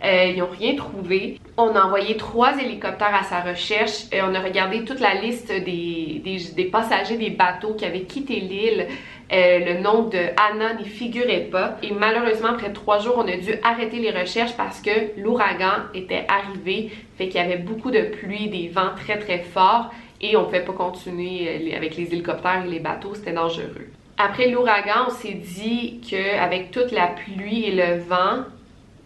Euh, 0.04 0.26
ils 0.26 0.40
n'ont 0.40 0.50
rien 0.50 0.76
trouvé. 0.76 1.40
On 1.58 1.76
a 1.76 1.84
envoyé 1.84 2.18
trois 2.18 2.60
hélicoptères 2.60 3.14
à 3.14 3.24
sa 3.24 3.42
recherche. 3.42 4.06
Et 4.12 4.22
on 4.22 4.34
a 4.34 4.40
regardé 4.40 4.84
toute 4.84 5.00
la 5.00 5.14
liste 5.16 5.52
des, 5.52 6.70
passagers 6.72 7.18
des 7.18 7.30
bateaux 7.30 7.74
qui 7.76 7.86
avaient 7.86 8.04
quitté 8.04 8.40
l'île. 8.40 8.88
Euh, 9.32 9.60
le 9.60 9.82
nom 9.82 10.10
de 10.10 10.18
Anna 10.18 10.74
n'y 10.74 10.86
figurait 10.86 11.48
pas. 11.52 11.78
Et 11.84 11.92
malheureusement, 11.92 12.50
après 12.50 12.74
trois 12.74 13.00
jours, 13.00 13.16
on 13.18 13.28
a 13.28 13.38
dû 13.38 13.54
arrêter 13.64 14.00
les 14.00 14.12
recherches 14.12 14.58
parce 14.58 14.82
que 14.82 14.90
l'ouragan 15.18 15.86
était 15.94 16.26
arrivé. 16.28 16.92
Fait 17.18 17.28
qu'il 17.28 17.40
y 17.40 17.44
avait 17.44 17.58
beaucoup 17.58 17.92
de 17.92 18.02
pluie, 18.02 18.50
des 18.50 18.70
vents 18.70 18.96
très 18.96 19.20
très 19.20 19.40
forts. 19.40 19.92
Et 20.20 20.36
on 20.36 20.42
ne 20.42 20.46
pouvait 20.46 20.66
pas 20.66 20.74
continuer 20.74 21.48
euh, 21.48 21.78
avec 21.78 21.96
les 21.96 22.04
hélicoptères 22.12 22.66
et 22.66 22.70
les 22.70 22.80
bateaux, 22.80 23.14
c'était 23.14 23.34
dangereux. 23.34 23.88
Après 24.18 24.50
l'ouragan, 24.50 25.06
on 25.08 25.10
s'est 25.10 25.34
dit 25.34 26.00
qu'avec 26.08 26.72
toute 26.72 26.92
la 26.92 27.08
pluie 27.08 27.66
et 27.66 27.72
le 27.72 28.00
vent, 28.00 28.44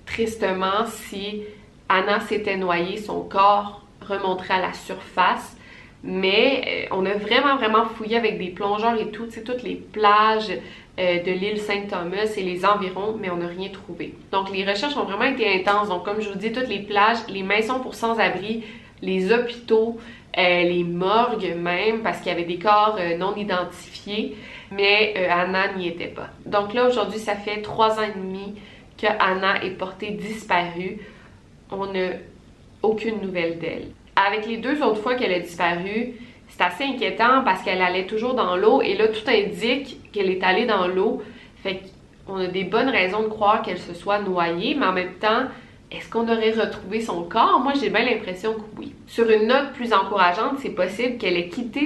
tristement, 0.05 0.85
si 0.87 1.41
Anna 1.89 2.19
s'était 2.19 2.57
noyée, 2.57 2.97
son 2.97 3.21
corps 3.21 3.81
remonterait 4.01 4.55
à 4.55 4.61
la 4.61 4.73
surface. 4.73 5.55
Mais 6.03 6.61
euh, 6.91 6.95
on 6.95 7.05
a 7.05 7.13
vraiment, 7.13 7.55
vraiment 7.55 7.85
fouillé 7.85 8.15
avec 8.15 8.37
des 8.37 8.49
plongeurs 8.49 8.99
et 8.99 9.09
tout, 9.09 9.27
toutes 9.43 9.63
les 9.63 9.75
plages 9.75 10.51
euh, 10.99 11.23
de 11.23 11.31
l'île 11.31 11.59
Saint-Thomas 11.59 12.31
et 12.37 12.43
les 12.43 12.63
environs, 12.63 13.17
mais 13.19 13.31
on 13.31 13.37
n'a 13.37 13.47
rien 13.47 13.69
trouvé. 13.69 14.13
Donc 14.31 14.51
les 14.51 14.63
recherches 14.63 14.95
ont 14.97 15.05
vraiment 15.05 15.23
été 15.23 15.51
intenses. 15.51 15.89
Donc 15.89 16.05
comme 16.05 16.21
je 16.21 16.29
vous 16.29 16.37
dis, 16.37 16.51
toutes 16.51 16.67
les 16.67 16.79
plages, 16.79 17.17
les 17.27 17.41
maisons 17.41 17.79
pour 17.79 17.95
sans-abri, 17.95 18.63
les 19.01 19.33
hôpitaux, 19.33 19.97
euh, 20.37 20.63
les 20.63 20.83
morgues 20.83 21.55
même, 21.57 22.01
parce 22.03 22.19
qu'il 22.19 22.27
y 22.27 22.35
avait 22.35 22.43
des 22.43 22.59
corps 22.59 22.99
non 23.17 23.35
identifiés, 23.35 24.35
mais 24.71 25.15
Anna 25.27 25.73
n'y 25.73 25.87
était 25.87 26.07
pas. 26.07 26.29
Donc 26.45 26.75
là, 26.75 26.87
aujourd'hui, 26.87 27.19
ça 27.19 27.33
fait 27.35 27.61
trois 27.61 27.97
ans 27.99 28.03
et 28.03 28.17
demi 28.17 28.53
que 28.97 29.08
Anna 29.19 29.63
est 29.63 29.71
portée 29.71 30.12
disparue. 30.12 30.99
On 31.71 31.88
n'a 31.88 32.12
aucune 32.81 33.21
nouvelle 33.21 33.60
d'elle. 33.60 33.88
Avec 34.15 34.47
les 34.47 34.58
deux 34.58 34.81
autres 34.81 35.01
fois 35.01 35.15
qu'elle 35.15 35.34
a 35.34 35.39
disparu, 35.39 36.13
c'est 36.47 36.62
assez 36.62 36.84
inquiétant 36.86 37.43
parce 37.43 37.63
qu'elle 37.63 37.81
allait 37.81 38.05
toujours 38.05 38.34
dans 38.34 38.55
l'eau 38.55 38.81
et 38.81 38.95
là, 38.95 39.08
tout 39.08 39.29
indique 39.29 40.12
qu'elle 40.12 40.29
est 40.29 40.43
allée 40.43 40.65
dans 40.65 40.88
l'eau. 40.88 41.21
Fait 41.63 41.81
qu'on 42.25 42.38
a 42.38 42.47
des 42.47 42.63
bonnes 42.63 42.89
raisons 42.89 43.23
de 43.23 43.27
croire 43.27 43.62
qu'elle 43.62 43.79
se 43.79 43.93
soit 43.93 44.19
noyée, 44.19 44.75
mais 44.75 44.86
en 44.86 44.93
même 44.93 45.15
temps, 45.15 45.43
est-ce 45.91 46.10
qu'on 46.10 46.27
aurait 46.29 46.51
retrouvé 46.51 47.01
son 47.01 47.23
corps? 47.23 47.60
Moi, 47.60 47.73
j'ai 47.79 47.89
bien 47.89 48.05
l'impression 48.05 48.53
que 48.53 48.62
oui. 48.77 48.93
Sur 49.08 49.29
une 49.29 49.47
note 49.47 49.73
plus 49.73 49.93
encourageante, 49.93 50.60
c'est 50.60 50.69
possible 50.69 51.17
qu'elle 51.17 51.38
ait 51.38 51.49
quitté 51.49 51.81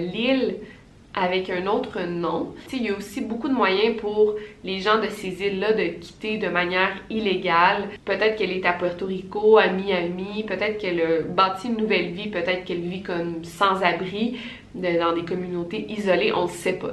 l'île 0.00 0.56
avec 1.14 1.50
un 1.50 1.66
autre 1.66 2.00
nom. 2.02 2.54
il 2.72 2.82
y 2.82 2.88
a 2.88 2.96
aussi 2.96 3.20
beaucoup 3.20 3.48
de 3.48 3.54
moyens 3.54 3.96
pour 3.96 4.36
les 4.62 4.78
gens 4.78 5.00
de 5.00 5.08
ces 5.08 5.42
îles-là 5.42 5.72
de 5.72 5.84
quitter 6.00 6.38
de 6.38 6.48
manière 6.48 6.92
illégale. 7.10 7.88
Peut-être 8.04 8.36
qu'elle 8.36 8.52
est 8.52 8.64
à 8.64 8.72
Puerto 8.72 9.06
Rico, 9.06 9.58
à 9.58 9.68
Miami, 9.68 10.44
peut-être 10.46 10.78
qu'elle 10.78 11.00
a 11.00 11.20
bâti 11.22 11.68
une 11.68 11.76
nouvelle 11.76 12.12
vie, 12.12 12.28
peut-être 12.28 12.64
qu'elle 12.64 12.80
vit 12.80 13.02
comme 13.02 13.44
sans-abri 13.44 14.38
dans 14.74 15.14
des 15.14 15.24
communautés 15.24 15.86
isolées, 15.90 16.32
on 16.32 16.44
ne 16.44 16.48
sait 16.48 16.74
pas. 16.74 16.92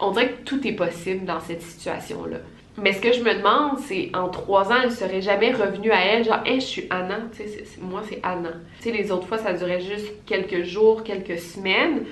on 0.00 0.12
dirait 0.12 0.30
que 0.30 0.42
tout 0.44 0.66
est 0.66 0.72
possible 0.72 1.26
dans 1.26 1.40
cette 1.40 1.60
situation-là. 1.60 2.38
Mais 2.78 2.92
ce 2.92 3.00
que 3.00 3.12
je 3.12 3.20
me 3.20 3.34
demande, 3.34 3.78
c'est 3.78 4.10
en 4.14 4.28
trois 4.28 4.70
ans, 4.70 4.76
elle 4.82 4.92
serait 4.92 5.22
jamais 5.22 5.52
revenue 5.52 5.90
à 5.90 6.04
elle, 6.04 6.24
genre, 6.24 6.42
hey, 6.44 6.60
je 6.60 6.66
suis 6.66 6.86
Anna, 6.90 7.20
moi 7.80 8.02
c'est 8.06 8.20
Anna. 8.22 8.52
Tu 8.82 8.92
les 8.92 9.10
autres 9.10 9.26
fois, 9.26 9.38
ça 9.38 9.54
durait 9.54 9.80
juste 9.80 10.12
quelques 10.26 10.62
jours, 10.62 11.02
quelques 11.02 11.38
semaines. 11.38 12.04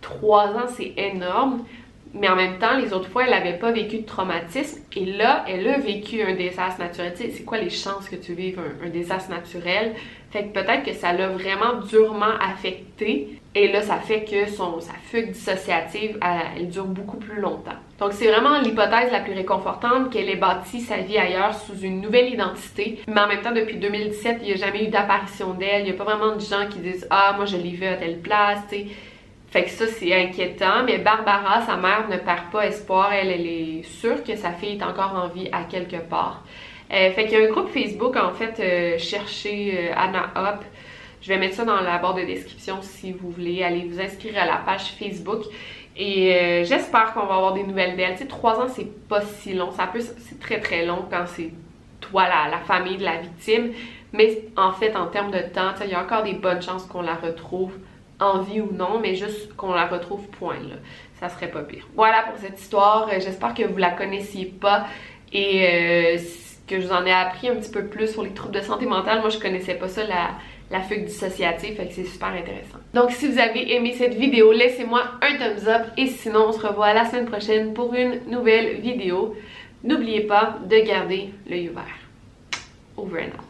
Trois 0.00 0.48
ans, 0.48 0.68
c'est 0.68 0.92
énorme. 0.96 1.64
Mais 2.12 2.28
en 2.28 2.34
même 2.34 2.58
temps, 2.58 2.76
les 2.76 2.92
autres 2.92 3.08
fois, 3.08 3.24
elle 3.24 3.30
n'avait 3.30 3.58
pas 3.58 3.70
vécu 3.70 3.98
de 3.98 4.06
traumatisme. 4.06 4.80
Et 4.96 5.06
là, 5.06 5.44
elle 5.46 5.66
a 5.68 5.78
vécu 5.78 6.22
un 6.22 6.34
désastre 6.34 6.80
naturel. 6.80 7.14
Tu 7.16 7.22
sais, 7.22 7.30
c'est 7.30 7.44
quoi 7.44 7.58
les 7.58 7.70
chances 7.70 8.08
que 8.08 8.16
tu 8.16 8.32
vives 8.34 8.60
un, 8.84 8.88
désastre 8.88 9.30
naturel? 9.30 9.94
Fait 10.32 10.44
que 10.44 10.52
peut-être 10.52 10.84
que 10.84 10.92
ça 10.92 11.12
l'a 11.12 11.28
vraiment 11.28 11.80
durement 11.88 12.32
affecté. 12.40 13.40
Et 13.54 13.70
là, 13.70 13.82
ça 13.82 13.96
fait 13.96 14.24
que 14.24 14.48
son, 14.48 14.80
sa 14.80 14.92
fugue 14.92 15.32
dissociative, 15.32 16.18
elle, 16.56 16.68
dure 16.68 16.86
beaucoup 16.86 17.16
plus 17.16 17.40
longtemps. 17.40 17.78
Donc, 17.98 18.12
c'est 18.12 18.28
vraiment 18.28 18.60
l'hypothèse 18.60 19.12
la 19.12 19.20
plus 19.20 19.34
réconfortante 19.34 20.10
qu'elle 20.10 20.28
ait 20.28 20.36
bâti 20.36 20.80
sa 20.80 20.98
vie 20.98 21.18
ailleurs 21.18 21.54
sous 21.54 21.78
une 21.78 22.00
nouvelle 22.00 22.32
identité. 22.32 23.00
Mais 23.06 23.20
en 23.20 23.28
même 23.28 23.42
temps, 23.42 23.52
depuis 23.52 23.76
2017, 23.76 24.38
il 24.42 24.48
n'y 24.48 24.52
a 24.52 24.56
jamais 24.56 24.84
eu 24.84 24.88
d'apparition 24.88 25.54
d'elle. 25.54 25.82
Il 25.82 25.84
n'y 25.84 25.90
a 25.90 25.94
pas 25.94 26.04
vraiment 26.04 26.34
de 26.34 26.40
gens 26.40 26.66
qui 26.68 26.78
disent 26.78 27.06
Ah, 27.10 27.34
moi, 27.36 27.44
je 27.44 27.56
l'ai 27.56 27.70
vue 27.70 27.86
à 27.86 27.96
telle 27.96 28.18
place. 28.18 28.60
Tu 28.68 28.76
sais 28.76 28.86
fait 29.50 29.64
que 29.64 29.70
ça, 29.70 29.86
c'est 29.88 30.14
inquiétant. 30.14 30.84
Mais 30.84 30.98
Barbara, 30.98 31.62
sa 31.62 31.76
mère, 31.76 32.08
ne 32.08 32.16
perd 32.16 32.50
pas 32.52 32.66
espoir. 32.66 33.12
Elle, 33.12 33.30
elle 33.30 33.46
est 33.46 33.82
sûre 33.82 34.22
que 34.22 34.36
sa 34.36 34.52
fille 34.52 34.78
est 34.78 34.82
encore 34.82 35.14
en 35.14 35.28
vie 35.28 35.48
à 35.50 35.64
quelque 35.64 35.96
part. 35.96 36.44
Euh, 36.92 37.10
fait 37.10 37.26
qu'il 37.26 37.38
y 37.38 37.42
a 37.42 37.46
un 37.46 37.50
groupe 37.50 37.68
Facebook, 37.68 38.16
en 38.16 38.32
fait, 38.32 38.60
euh, 38.60 38.98
cherchez 38.98 39.76
euh, 39.76 39.92
Anna 39.96 40.30
Hop. 40.36 40.64
Je 41.20 41.28
vais 41.28 41.38
mettre 41.38 41.56
ça 41.56 41.64
dans 41.64 41.80
la 41.80 41.98
barre 41.98 42.14
de 42.14 42.22
description 42.22 42.78
si 42.80 43.12
vous 43.12 43.30
voulez 43.30 43.62
aller 43.62 43.86
vous 43.88 44.00
inscrire 44.00 44.38
à 44.38 44.46
la 44.46 44.56
page 44.56 44.92
Facebook. 44.98 45.42
Et 45.96 46.64
j'espère 46.64 47.12
qu'on 47.12 47.26
va 47.26 47.34
avoir 47.34 47.52
des 47.52 47.62
nouvelles 47.62 47.94
d'elle. 47.94 48.12
Tu 48.12 48.20
sais, 48.20 48.26
trois 48.26 48.58
ans, 48.58 48.68
c'est 48.68 48.88
pas 49.06 49.20
si 49.20 49.52
long. 49.52 49.70
Ça 49.70 49.86
peut, 49.86 50.00
c'est 50.00 50.40
très 50.40 50.58
très 50.58 50.86
long 50.86 51.04
quand 51.10 51.24
c'est 51.26 51.50
toi, 52.00 52.26
la, 52.26 52.48
la 52.50 52.58
famille 52.60 52.96
de 52.96 53.04
la 53.04 53.16
victime. 53.16 53.72
Mais 54.14 54.44
en 54.56 54.72
fait, 54.72 54.96
en 54.96 55.08
termes 55.08 55.30
de 55.30 55.40
temps, 55.40 55.74
il 55.84 55.90
y 55.90 55.94
a 55.94 56.02
encore 56.02 56.22
des 56.22 56.32
bonnes 56.32 56.62
chances 56.62 56.86
qu'on 56.86 57.02
la 57.02 57.16
retrouve 57.16 57.72
en 58.20 58.42
vie 58.42 58.60
ou 58.60 58.72
non, 58.72 59.00
mais 59.00 59.14
juste 59.14 59.54
qu'on 59.56 59.72
la 59.72 59.86
retrouve 59.86 60.26
point 60.28 60.54
là. 60.54 60.76
Ça 61.18 61.28
serait 61.28 61.50
pas 61.50 61.62
pire. 61.62 61.86
Voilà 61.94 62.22
pour 62.22 62.38
cette 62.38 62.58
histoire. 62.60 63.08
Euh, 63.08 63.20
j'espère 63.20 63.52
que 63.54 63.62
vous 63.62 63.76
la 63.76 63.90
connaissiez 63.90 64.46
pas 64.46 64.86
et 65.32 65.66
euh, 65.66 66.18
que 66.66 66.80
je 66.80 66.86
vous 66.86 66.92
en 66.92 67.04
ai 67.04 67.12
appris 67.12 67.48
un 67.48 67.56
petit 67.56 67.70
peu 67.70 67.84
plus 67.86 68.12
sur 68.12 68.22
les 68.22 68.30
troubles 68.30 68.54
de 68.54 68.60
santé 68.60 68.86
mentale. 68.86 69.20
Moi, 69.20 69.28
je 69.28 69.38
connaissais 69.38 69.74
pas 69.74 69.88
ça, 69.88 70.04
la, 70.04 70.30
la 70.70 70.80
fugue 70.80 71.04
dissociative, 71.04 71.76
fait 71.76 71.86
que 71.88 71.92
c'est 71.92 72.04
super 72.04 72.28
intéressant. 72.28 72.78
Donc, 72.94 73.10
si 73.10 73.26
vous 73.26 73.38
avez 73.38 73.74
aimé 73.74 73.92
cette 73.92 74.14
vidéo, 74.14 74.52
laissez-moi 74.52 75.02
un 75.20 75.36
thumbs 75.36 75.68
up 75.68 75.82
et 75.96 76.06
sinon, 76.06 76.46
on 76.48 76.52
se 76.52 76.66
revoit 76.66 76.94
la 76.94 77.04
semaine 77.04 77.26
prochaine 77.26 77.74
pour 77.74 77.92
une 77.94 78.20
nouvelle 78.28 78.80
vidéo. 78.80 79.36
N'oubliez 79.82 80.22
pas 80.22 80.58
de 80.64 80.76
garder 80.78 81.30
l'œil 81.48 81.70
ouvert. 81.70 81.84
Over 82.96 83.24
and 83.24 83.38
out. 83.38 83.49